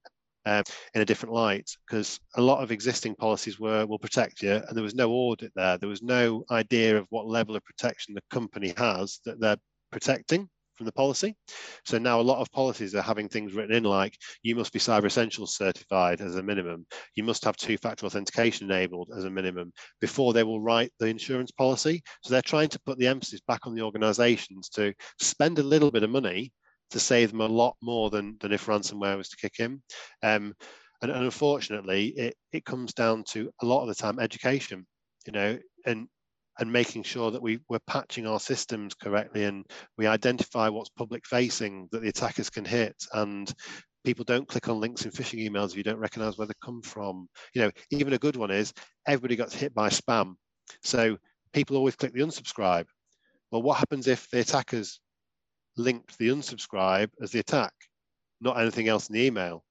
uh, 0.45 0.63
in 0.95 1.01
a 1.01 1.05
different 1.05 1.35
light 1.35 1.69
because 1.85 2.19
a 2.35 2.41
lot 2.41 2.63
of 2.63 2.71
existing 2.71 3.15
policies 3.15 3.59
were 3.59 3.85
will 3.85 3.99
protect 3.99 4.41
you 4.41 4.53
and 4.53 4.75
there 4.75 4.83
was 4.83 4.95
no 4.95 5.11
audit 5.11 5.51
there 5.55 5.77
there 5.77 5.89
was 5.89 6.01
no 6.01 6.43
idea 6.49 6.97
of 6.97 7.05
what 7.09 7.27
level 7.27 7.55
of 7.55 7.63
protection 7.63 8.15
the 8.15 8.23
company 8.31 8.73
has 8.75 9.19
that 9.23 9.39
they're 9.39 9.57
protecting 9.91 10.49
from 10.81 10.87
the 10.87 10.91
policy. 10.93 11.35
So 11.85 11.99
now 11.99 12.19
a 12.19 12.23
lot 12.23 12.41
of 12.41 12.51
policies 12.51 12.95
are 12.95 13.03
having 13.03 13.29
things 13.29 13.53
written 13.53 13.75
in 13.75 13.83
like 13.83 14.17
you 14.41 14.55
must 14.55 14.73
be 14.73 14.79
cyber 14.79 15.05
essentials 15.05 15.55
certified 15.55 16.21
as 16.21 16.35
a 16.35 16.43
minimum. 16.43 16.87
You 17.15 17.23
must 17.23 17.45
have 17.45 17.55
two-factor 17.55 18.07
authentication 18.07 18.71
enabled 18.71 19.11
as 19.15 19.25
a 19.25 19.29
minimum 19.29 19.73
before 19.99 20.33
they 20.33 20.43
will 20.43 20.59
write 20.59 20.91
the 20.97 21.05
insurance 21.05 21.51
policy. 21.51 22.01
So 22.23 22.33
they're 22.33 22.41
trying 22.41 22.69
to 22.69 22.79
put 22.83 22.97
the 22.97 23.05
emphasis 23.05 23.41
back 23.47 23.67
on 23.67 23.75
the 23.75 23.83
organizations 23.83 24.69
to 24.69 24.91
spend 25.19 25.59
a 25.59 25.63
little 25.63 25.91
bit 25.91 26.01
of 26.01 26.09
money 26.09 26.51
to 26.89 26.99
save 26.99 27.31
them 27.31 27.41
a 27.41 27.45
lot 27.45 27.75
more 27.83 28.09
than, 28.09 28.37
than 28.41 28.51
if 28.51 28.65
ransomware 28.65 29.17
was 29.17 29.29
to 29.29 29.37
kick 29.37 29.59
in. 29.59 29.83
Um, 30.23 30.55
and, 31.03 31.11
and, 31.11 31.25
unfortunately, 31.25 32.07
it, 32.07 32.35
it 32.51 32.65
comes 32.65 32.93
down 32.93 33.23
to 33.29 33.51
a 33.61 33.65
lot 33.67 33.83
of 33.83 33.87
the 33.87 33.95
time 33.95 34.19
education, 34.19 34.87
you 35.27 35.31
know, 35.31 35.59
and 35.85 36.07
and 36.61 36.71
making 36.71 37.01
sure 37.01 37.31
that 37.31 37.41
we, 37.41 37.59
we're 37.69 37.79
patching 37.87 38.27
our 38.27 38.39
systems 38.39 38.93
correctly 38.93 39.45
and 39.45 39.65
we 39.97 40.05
identify 40.05 40.69
what's 40.69 40.91
public 40.91 41.25
facing 41.25 41.89
that 41.91 42.03
the 42.03 42.09
attackers 42.09 42.51
can 42.51 42.63
hit 42.63 42.95
and 43.13 43.51
people 44.05 44.23
don't 44.23 44.47
click 44.47 44.69
on 44.69 44.79
links 44.79 45.03
in 45.03 45.11
phishing 45.11 45.43
emails 45.43 45.71
if 45.71 45.77
you 45.77 45.83
don't 45.83 45.97
recognize 45.97 46.37
where 46.37 46.45
they 46.45 46.53
come 46.63 46.79
from. 46.83 47.27
You 47.55 47.63
know, 47.63 47.71
even 47.89 48.13
a 48.13 48.19
good 48.19 48.35
one 48.35 48.51
is 48.51 48.73
everybody 49.07 49.35
got 49.35 49.51
hit 49.51 49.73
by 49.73 49.89
spam. 49.89 50.35
So 50.83 51.17
people 51.51 51.77
always 51.77 51.95
click 51.95 52.13
the 52.13 52.21
unsubscribe. 52.21 52.85
Well, 53.49 53.63
what 53.63 53.79
happens 53.79 54.07
if 54.07 54.29
the 54.29 54.41
attackers 54.41 54.99
linked 55.77 56.15
the 56.19 56.29
unsubscribe 56.29 57.09
as 57.23 57.31
the 57.31 57.39
attack, 57.39 57.73
not 58.39 58.59
anything 58.59 58.87
else 58.87 59.09
in 59.09 59.15
the 59.15 59.25
email. 59.25 59.63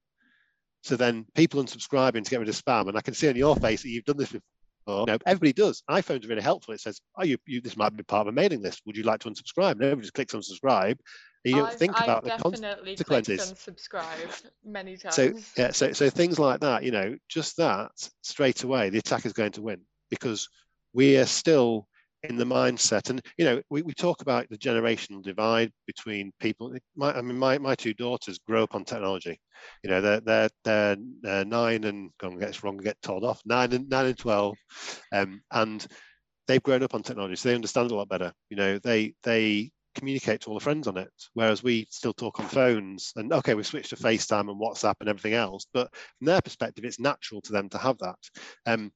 So 0.82 0.96
then 0.96 1.24
people 1.36 1.62
unsubscribing 1.62 2.24
to 2.24 2.30
get 2.30 2.40
rid 2.40 2.48
of 2.48 2.60
spam, 2.60 2.88
and 2.88 2.98
I 2.98 3.00
can 3.00 3.14
see 3.14 3.28
on 3.28 3.36
your 3.36 3.54
face 3.54 3.82
that 3.82 3.90
you've 3.90 4.04
done 4.04 4.16
this 4.16 4.32
before. 4.32 4.42
You 4.98 5.06
know, 5.06 5.18
everybody 5.26 5.52
does. 5.52 5.82
iPhones 5.88 6.24
are 6.24 6.28
really 6.28 6.42
helpful. 6.42 6.74
It 6.74 6.80
says, 6.80 7.00
"Oh, 7.16 7.24
you, 7.24 7.38
you, 7.46 7.60
this 7.60 7.76
might 7.76 7.96
be 7.96 8.02
part 8.02 8.26
of 8.26 8.32
a 8.32 8.32
mailing 8.32 8.62
list. 8.62 8.82
Would 8.86 8.96
you 8.96 9.04
like 9.04 9.20
to 9.20 9.30
unsubscribe?" 9.30 9.72
And 9.72 9.82
everybody 9.82 10.02
just 10.02 10.14
clicks 10.14 10.34
unsubscribe. 10.34 10.98
And 11.44 11.54
you 11.54 11.56
don't 11.56 11.68
I've, 11.68 11.74
think 11.74 11.96
I've 11.96 12.02
about 12.04 12.24
the 12.24 12.30
consequences. 12.30 13.52
Unsubscribe 13.52 14.50
many 14.64 14.96
times. 14.96 15.14
So 15.14 15.32
yeah, 15.56 15.70
so 15.70 15.92
so 15.92 16.10
things 16.10 16.38
like 16.38 16.60
that. 16.60 16.82
You 16.82 16.90
know, 16.90 17.16
just 17.28 17.56
that 17.56 17.92
straight 18.22 18.62
away, 18.62 18.90
the 18.90 18.98
attacker 18.98 19.26
is 19.26 19.32
going 19.32 19.52
to 19.52 19.62
win 19.62 19.80
because 20.10 20.48
we 20.92 21.16
are 21.16 21.26
still 21.26 21.86
in 22.22 22.36
the 22.36 22.44
mindset. 22.44 23.10
And 23.10 23.20
you 23.38 23.44
know 23.44 23.62
we, 23.70 23.82
we 23.82 23.94
talk 23.94 24.22
about 24.22 24.48
the 24.48 24.58
generational 24.58 25.22
divide 25.22 25.72
between 25.86 26.32
people. 26.40 26.74
My, 26.96 27.16
i 27.16 27.22
mean 27.22 27.38
my, 27.38 27.58
my 27.58 27.74
two 27.74 27.94
daughters 27.94 28.38
grow 28.38 28.64
up 28.64 28.74
on 28.74 28.84
technology. 28.84 29.40
You 29.82 29.90
know 29.90 30.00
they're 30.00 30.20
they're, 30.64 30.96
they're, 31.22 31.44
nine 31.44 31.84
and 31.84 32.10
going 32.18 32.38
to 32.38 32.44
get 32.44 32.62
wrong 32.62 32.74
and 32.74 32.84
get 32.84 33.00
told 33.02 33.24
off 33.24 33.40
nine 33.44 33.72
and 33.72 33.88
nine 33.88 34.06
and 34.06 34.18
12 34.18 34.56
um, 35.12 35.40
and 35.50 35.86
they've 36.46 36.62
grown 36.62 36.82
up 36.82 36.94
on 36.94 37.02
technology 37.02 37.36
so 37.36 37.48
they 37.48 37.54
understand 37.54 37.90
a 37.90 37.94
lot 37.94 38.08
better. 38.08 38.32
You 38.50 38.56
know 38.56 38.78
they 38.78 39.14
they 39.22 39.70
communicate 39.96 40.40
to 40.40 40.48
all 40.48 40.54
the 40.54 40.62
friends 40.62 40.86
on 40.86 40.96
it 40.96 41.10
whereas 41.34 41.64
we 41.64 41.84
still 41.90 42.12
talk 42.12 42.38
on 42.38 42.46
phones 42.46 43.12
and 43.16 43.32
okay 43.32 43.54
we 43.54 43.62
switched 43.64 43.90
to 43.90 43.96
facetime 43.96 44.48
and 44.48 44.60
whatsapp 44.60 44.94
and 45.00 45.08
everything 45.08 45.34
else 45.34 45.66
but 45.74 45.92
from 46.18 46.26
their 46.26 46.40
perspective 46.40 46.84
it's 46.84 47.00
natural 47.00 47.40
to 47.40 47.50
them 47.50 47.68
to 47.68 47.76
have 47.76 47.98
that. 47.98 48.16
Um, 48.66 48.92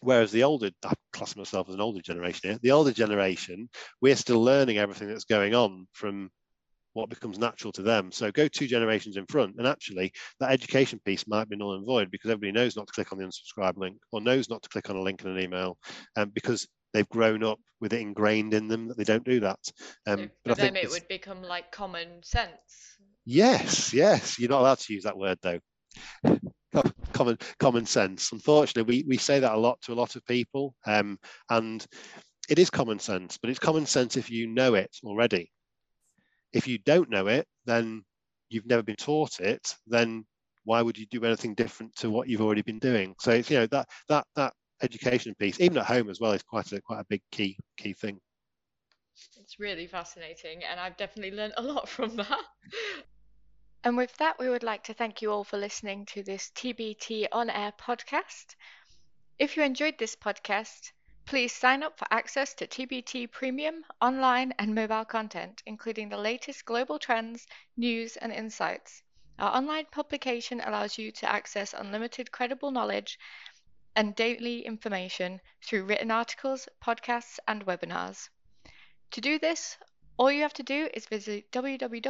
Whereas 0.00 0.32
the 0.32 0.44
older, 0.44 0.70
I 0.84 0.94
class 1.12 1.36
myself 1.36 1.68
as 1.68 1.74
an 1.74 1.80
older 1.80 2.00
generation 2.00 2.50
here, 2.50 2.58
the 2.62 2.70
older 2.70 2.92
generation, 2.92 3.68
we're 4.00 4.16
still 4.16 4.42
learning 4.42 4.78
everything 4.78 5.08
that's 5.08 5.24
going 5.24 5.54
on 5.54 5.86
from 5.92 6.30
what 6.94 7.10
becomes 7.10 7.38
natural 7.38 7.72
to 7.72 7.82
them. 7.82 8.10
So 8.10 8.32
go 8.32 8.48
two 8.48 8.66
generations 8.66 9.16
in 9.16 9.26
front, 9.26 9.56
and 9.58 9.66
actually 9.66 10.12
that 10.40 10.50
education 10.50 11.00
piece 11.04 11.26
might 11.28 11.48
be 11.48 11.56
null 11.56 11.74
and 11.74 11.86
void 11.86 12.10
because 12.10 12.30
everybody 12.30 12.52
knows 12.52 12.76
not 12.76 12.86
to 12.86 12.92
click 12.92 13.12
on 13.12 13.18
the 13.18 13.24
unsubscribe 13.24 13.76
link 13.76 13.98
or 14.10 14.20
knows 14.20 14.48
not 14.48 14.62
to 14.62 14.68
click 14.68 14.88
on 14.90 14.96
a 14.96 15.02
link 15.02 15.22
in 15.22 15.30
an 15.30 15.38
email, 15.38 15.76
um, 16.16 16.30
because 16.30 16.66
they've 16.92 17.08
grown 17.10 17.44
up 17.44 17.60
with 17.80 17.92
it 17.92 18.00
ingrained 18.00 18.54
in 18.54 18.68
them 18.68 18.88
that 18.88 18.96
they 18.96 19.04
don't 19.04 19.24
do 19.24 19.40
that. 19.40 19.60
Um, 20.06 20.30
but 20.44 20.56
then 20.56 20.76
it 20.76 20.90
would 20.90 21.08
become 21.08 21.42
like 21.42 21.70
common 21.70 22.22
sense. 22.22 22.96
Yes, 23.26 23.92
yes. 23.92 24.38
You're 24.38 24.50
not 24.50 24.60
allowed 24.60 24.78
to 24.78 24.94
use 24.94 25.04
that 25.04 25.16
word 25.16 25.38
though 25.42 25.60
common 27.12 27.38
common 27.58 27.86
sense. 27.86 28.32
Unfortunately, 28.32 29.02
we, 29.02 29.04
we 29.08 29.16
say 29.16 29.40
that 29.40 29.52
a 29.52 29.58
lot 29.58 29.80
to 29.82 29.92
a 29.92 29.94
lot 29.94 30.16
of 30.16 30.24
people, 30.26 30.74
um, 30.86 31.18
and 31.48 31.86
it 32.48 32.58
is 32.58 32.70
common 32.70 32.98
sense, 32.98 33.38
but 33.38 33.50
it's 33.50 33.58
common 33.58 33.86
sense 33.86 34.16
if 34.16 34.30
you 34.30 34.46
know 34.46 34.74
it 34.74 34.90
already. 35.04 35.50
If 36.52 36.66
you 36.66 36.78
don't 36.78 37.10
know 37.10 37.28
it, 37.28 37.46
then 37.64 38.02
you've 38.48 38.66
never 38.66 38.82
been 38.82 38.96
taught 38.96 39.40
it. 39.40 39.74
Then 39.86 40.24
why 40.64 40.82
would 40.82 40.98
you 40.98 41.06
do 41.06 41.24
anything 41.24 41.54
different 41.54 41.94
to 41.96 42.10
what 42.10 42.28
you've 42.28 42.40
already 42.42 42.62
been 42.62 42.78
doing? 42.78 43.14
So 43.20 43.30
it's 43.32 43.50
you 43.50 43.58
know 43.58 43.66
that 43.68 43.88
that 44.08 44.26
that 44.36 44.52
education 44.82 45.34
piece, 45.38 45.60
even 45.60 45.78
at 45.78 45.86
home 45.86 46.10
as 46.10 46.20
well, 46.20 46.32
is 46.32 46.42
quite 46.42 46.72
a 46.72 46.80
quite 46.80 47.00
a 47.00 47.06
big 47.08 47.22
key 47.30 47.56
key 47.76 47.92
thing. 47.92 48.18
It's 49.36 49.58
really 49.58 49.86
fascinating, 49.86 50.64
and 50.64 50.80
I've 50.80 50.96
definitely 50.96 51.36
learned 51.36 51.54
a 51.56 51.62
lot 51.62 51.88
from 51.96 52.16
that. 52.16 52.44
And 53.84 53.96
with 53.96 54.16
that, 54.16 54.38
we 54.38 54.48
would 54.48 54.62
like 54.62 54.84
to 54.84 54.94
thank 54.94 55.20
you 55.20 55.30
all 55.30 55.44
for 55.44 55.58
listening 55.58 56.06
to 56.06 56.22
this 56.22 56.50
TBT 56.50 57.28
on 57.30 57.50
air 57.50 57.72
podcast. 57.72 58.54
If 59.38 59.56
you 59.56 59.62
enjoyed 59.62 59.98
this 59.98 60.16
podcast, 60.16 60.92
please 61.26 61.54
sign 61.54 61.82
up 61.82 61.98
for 61.98 62.06
access 62.10 62.54
to 62.54 62.66
TBT 62.66 63.26
premium, 63.26 63.84
online, 64.00 64.52
and 64.58 64.74
mobile 64.74 65.04
content, 65.04 65.62
including 65.66 66.08
the 66.08 66.16
latest 66.16 66.64
global 66.64 66.98
trends, 66.98 67.46
news, 67.76 68.16
and 68.16 68.32
insights. 68.32 69.02
Our 69.38 69.56
online 69.56 69.86
publication 69.86 70.60
allows 70.60 70.98
you 70.98 71.12
to 71.12 71.30
access 71.30 71.74
unlimited 71.74 72.32
credible 72.32 72.70
knowledge 72.70 73.18
and 73.94 74.14
daily 74.14 74.66
information 74.66 75.40
through 75.62 75.84
written 75.84 76.10
articles, 76.10 76.68
podcasts, 76.82 77.38
and 77.46 77.64
webinars. 77.66 78.28
To 79.12 79.20
do 79.20 79.38
this, 79.38 79.76
all 80.20 80.30
you 80.30 80.42
have 80.42 80.52
to 80.52 80.62
do 80.62 80.86
is 80.92 81.06
visit 81.06 81.50
www.tbtech.co. 81.50 82.02